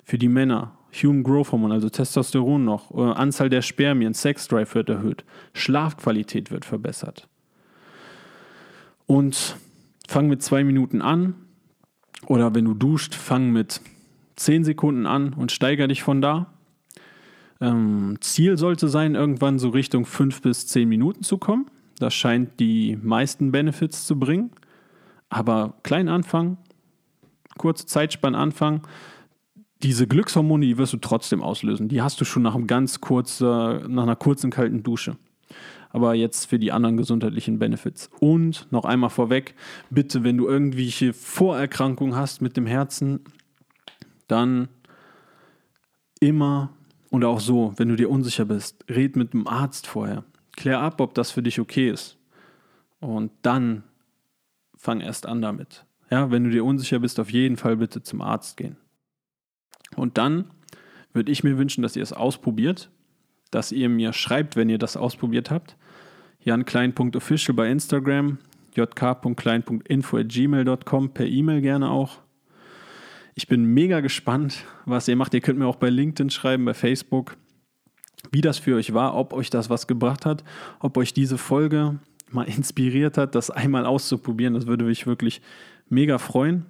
Für 0.03 0.17
die 0.17 0.29
Männer, 0.29 0.74
Human 1.01 1.23
Growth 1.23 1.51
Hormone, 1.51 1.73
also 1.73 1.89
Testosteron 1.89 2.63
noch, 2.63 2.91
äh, 2.95 3.01
Anzahl 3.01 3.49
der 3.49 3.61
Spermien, 3.61 4.13
Sex 4.13 4.47
Drive 4.47 4.75
wird 4.75 4.89
erhöht, 4.89 5.23
Schlafqualität 5.53 6.51
wird 6.51 6.65
verbessert. 6.65 7.27
Und 9.05 9.57
fang 10.07 10.27
mit 10.27 10.41
zwei 10.41 10.63
Minuten 10.63 11.01
an. 11.01 11.35
Oder 12.27 12.55
wenn 12.55 12.65
du 12.65 12.73
duscht, 12.73 13.13
fang 13.13 13.51
mit 13.51 13.81
zehn 14.35 14.63
Sekunden 14.63 15.05
an 15.05 15.33
und 15.33 15.51
steiger 15.51 15.87
dich 15.87 16.03
von 16.03 16.21
da. 16.21 16.47
Ähm, 17.61 18.17
Ziel 18.21 18.57
sollte 18.57 18.87
sein, 18.87 19.15
irgendwann 19.15 19.59
so 19.59 19.69
Richtung 19.69 20.05
fünf 20.05 20.41
bis 20.41 20.67
zehn 20.67 20.89
Minuten 20.89 21.23
zu 21.23 21.37
kommen. 21.37 21.67
Das 21.99 22.13
scheint 22.13 22.59
die 22.59 22.97
meisten 23.01 23.51
Benefits 23.51 24.05
zu 24.05 24.19
bringen. 24.19 24.51
Aber 25.29 25.75
klein 25.83 26.09
anfangen, 26.09 26.57
kurze 27.57 27.85
Zeitspanne 27.85 28.37
anfangen. 28.37 28.81
Diese 29.85 30.07
Glückshormone, 30.07 30.65
die 30.65 30.79
wirst 30.79 30.93
du 30.93 30.97
trotzdem 30.97 31.43
auslösen. 31.43 31.89
Die 31.89 32.01
hast 32.01 32.19
du 32.19 32.25
schon 32.25 32.41
nach, 32.41 32.55
einem 32.55 32.65
ganz 32.65 33.01
kurz, 33.01 33.39
nach 33.39 33.83
einer 33.83 34.15
kurzen 34.15 34.49
kalten 34.49 34.81
Dusche. 34.81 35.15
Aber 35.91 36.15
jetzt 36.15 36.45
für 36.45 36.57
die 36.57 36.71
anderen 36.71 36.97
gesundheitlichen 36.97 37.59
Benefits. 37.59 38.09
Und 38.19 38.65
noch 38.71 38.83
einmal 38.85 39.11
vorweg, 39.11 39.53
bitte, 39.91 40.23
wenn 40.23 40.37
du 40.37 40.47
irgendwelche 40.47 41.13
Vorerkrankungen 41.13 42.15
hast 42.15 42.41
mit 42.41 42.57
dem 42.57 42.65
Herzen, 42.65 43.19
dann 44.27 44.69
immer 46.19 46.71
und 47.11 47.23
auch 47.23 47.39
so, 47.39 47.73
wenn 47.77 47.89
du 47.89 47.95
dir 47.95 48.09
unsicher 48.09 48.45
bist, 48.45 48.83
red 48.89 49.15
mit 49.15 49.33
dem 49.33 49.47
Arzt 49.47 49.85
vorher. 49.85 50.23
Klär 50.53 50.79
ab, 50.79 50.99
ob 50.99 51.13
das 51.13 51.29
für 51.29 51.43
dich 51.43 51.59
okay 51.59 51.91
ist. 51.91 52.17
Und 52.99 53.31
dann 53.43 53.83
fang 54.75 54.99
erst 54.99 55.27
an 55.27 55.43
damit. 55.43 55.85
Ja, 56.09 56.31
wenn 56.31 56.43
du 56.43 56.49
dir 56.49 56.65
unsicher 56.65 56.97
bist, 56.97 57.19
auf 57.19 57.29
jeden 57.29 57.57
Fall 57.57 57.77
bitte 57.77 58.01
zum 58.01 58.23
Arzt 58.23 58.57
gehen. 58.57 58.77
Und 59.95 60.17
dann 60.17 60.45
würde 61.13 61.31
ich 61.31 61.43
mir 61.43 61.57
wünschen, 61.57 61.81
dass 61.81 61.95
ihr 61.95 62.03
es 62.03 62.13
ausprobiert, 62.13 62.91
dass 63.51 63.71
ihr 63.71 63.89
mir 63.89 64.13
schreibt, 64.13 64.55
wenn 64.55 64.69
ihr 64.69 64.77
das 64.77 64.95
ausprobiert 64.97 65.51
habt. 65.51 65.75
janklein.official 66.41 67.55
bei 67.55 67.69
Instagram, 67.69 68.37
jk.klein.info@gmail.com 68.75 71.09
per 71.09 71.25
E-Mail 71.25 71.61
gerne 71.61 71.89
auch. 71.89 72.19
Ich 73.35 73.47
bin 73.47 73.65
mega 73.65 73.99
gespannt, 73.99 74.63
was 74.85 75.07
ihr 75.07 75.15
macht. 75.15 75.33
Ihr 75.33 75.41
könnt 75.41 75.59
mir 75.59 75.67
auch 75.67 75.77
bei 75.77 75.89
LinkedIn 75.89 76.29
schreiben, 76.29 76.65
bei 76.65 76.73
Facebook 76.73 77.37
wie 78.31 78.41
das 78.41 78.57
für 78.57 78.75
euch 78.75 78.93
war, 78.93 79.15
ob 79.15 79.33
euch 79.33 79.49
das 79.49 79.69
was 79.69 79.87
gebracht 79.87 80.25
hat, 80.25 80.43
ob 80.79 80.97
euch 80.97 81.13
diese 81.13 81.37
Folge 81.37 81.99
mal 82.31 82.43
inspiriert 82.49 83.17
hat, 83.17 83.35
das 83.35 83.49
einmal 83.49 83.85
auszuprobieren. 83.85 84.53
Das 84.53 84.67
würde 84.67 84.85
mich 84.85 85.07
wirklich 85.07 85.41
mega 85.89 86.17
freuen. 86.17 86.65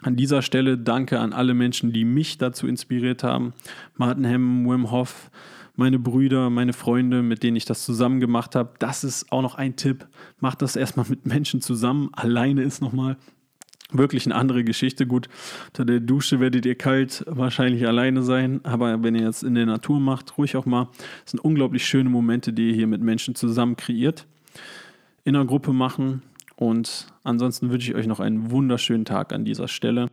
An 0.00 0.16
dieser 0.16 0.42
Stelle 0.42 0.78
danke 0.78 1.20
an 1.20 1.32
alle 1.32 1.54
Menschen, 1.54 1.92
die 1.92 2.04
mich 2.04 2.38
dazu 2.38 2.66
inspiriert 2.66 3.22
haben. 3.22 3.52
Martin 3.96 4.24
Hemm, 4.24 4.68
Wim 4.68 4.90
Hof, 4.90 5.30
meine 5.76 5.98
Brüder, 5.98 6.50
meine 6.50 6.72
Freunde, 6.72 7.22
mit 7.22 7.42
denen 7.42 7.56
ich 7.56 7.64
das 7.64 7.84
zusammen 7.84 8.20
gemacht 8.20 8.54
habe. 8.54 8.74
Das 8.78 9.04
ist 9.04 9.30
auch 9.30 9.42
noch 9.42 9.54
ein 9.54 9.76
Tipp. 9.76 10.06
Macht 10.40 10.62
das 10.62 10.76
erstmal 10.76 11.06
mit 11.08 11.26
Menschen 11.26 11.60
zusammen. 11.60 12.10
Alleine 12.12 12.62
ist 12.62 12.82
nochmal 12.82 13.16
wirklich 13.92 14.26
eine 14.26 14.34
andere 14.34 14.64
Geschichte. 14.64 15.06
Gut, 15.06 15.28
unter 15.68 15.84
der 15.84 16.00
Dusche 16.00 16.40
werdet 16.40 16.66
ihr 16.66 16.74
kalt 16.74 17.24
wahrscheinlich 17.26 17.86
alleine 17.86 18.22
sein, 18.22 18.60
aber 18.64 19.02
wenn 19.02 19.14
ihr 19.14 19.22
jetzt 19.22 19.42
in 19.42 19.54
der 19.54 19.66
Natur 19.66 20.00
macht, 20.00 20.36
ruhig 20.38 20.56
auch 20.56 20.66
mal. 20.66 20.88
Das 21.22 21.32
sind 21.32 21.40
unglaublich 21.40 21.86
schöne 21.86 22.08
Momente, 22.08 22.52
die 22.52 22.70
ihr 22.70 22.74
hier 22.74 22.86
mit 22.86 23.02
Menschen 23.02 23.34
zusammen 23.34 23.76
kreiert. 23.76 24.26
In 25.24 25.36
einer 25.36 25.44
Gruppe 25.44 25.72
machen 25.72 26.22
und 26.62 27.08
ansonsten 27.24 27.70
wünsche 27.70 27.90
ich 27.90 27.96
euch 27.96 28.06
noch 28.06 28.20
einen 28.20 28.52
wunderschönen 28.52 29.04
Tag 29.04 29.32
an 29.32 29.44
dieser 29.44 29.66
Stelle. 29.66 30.06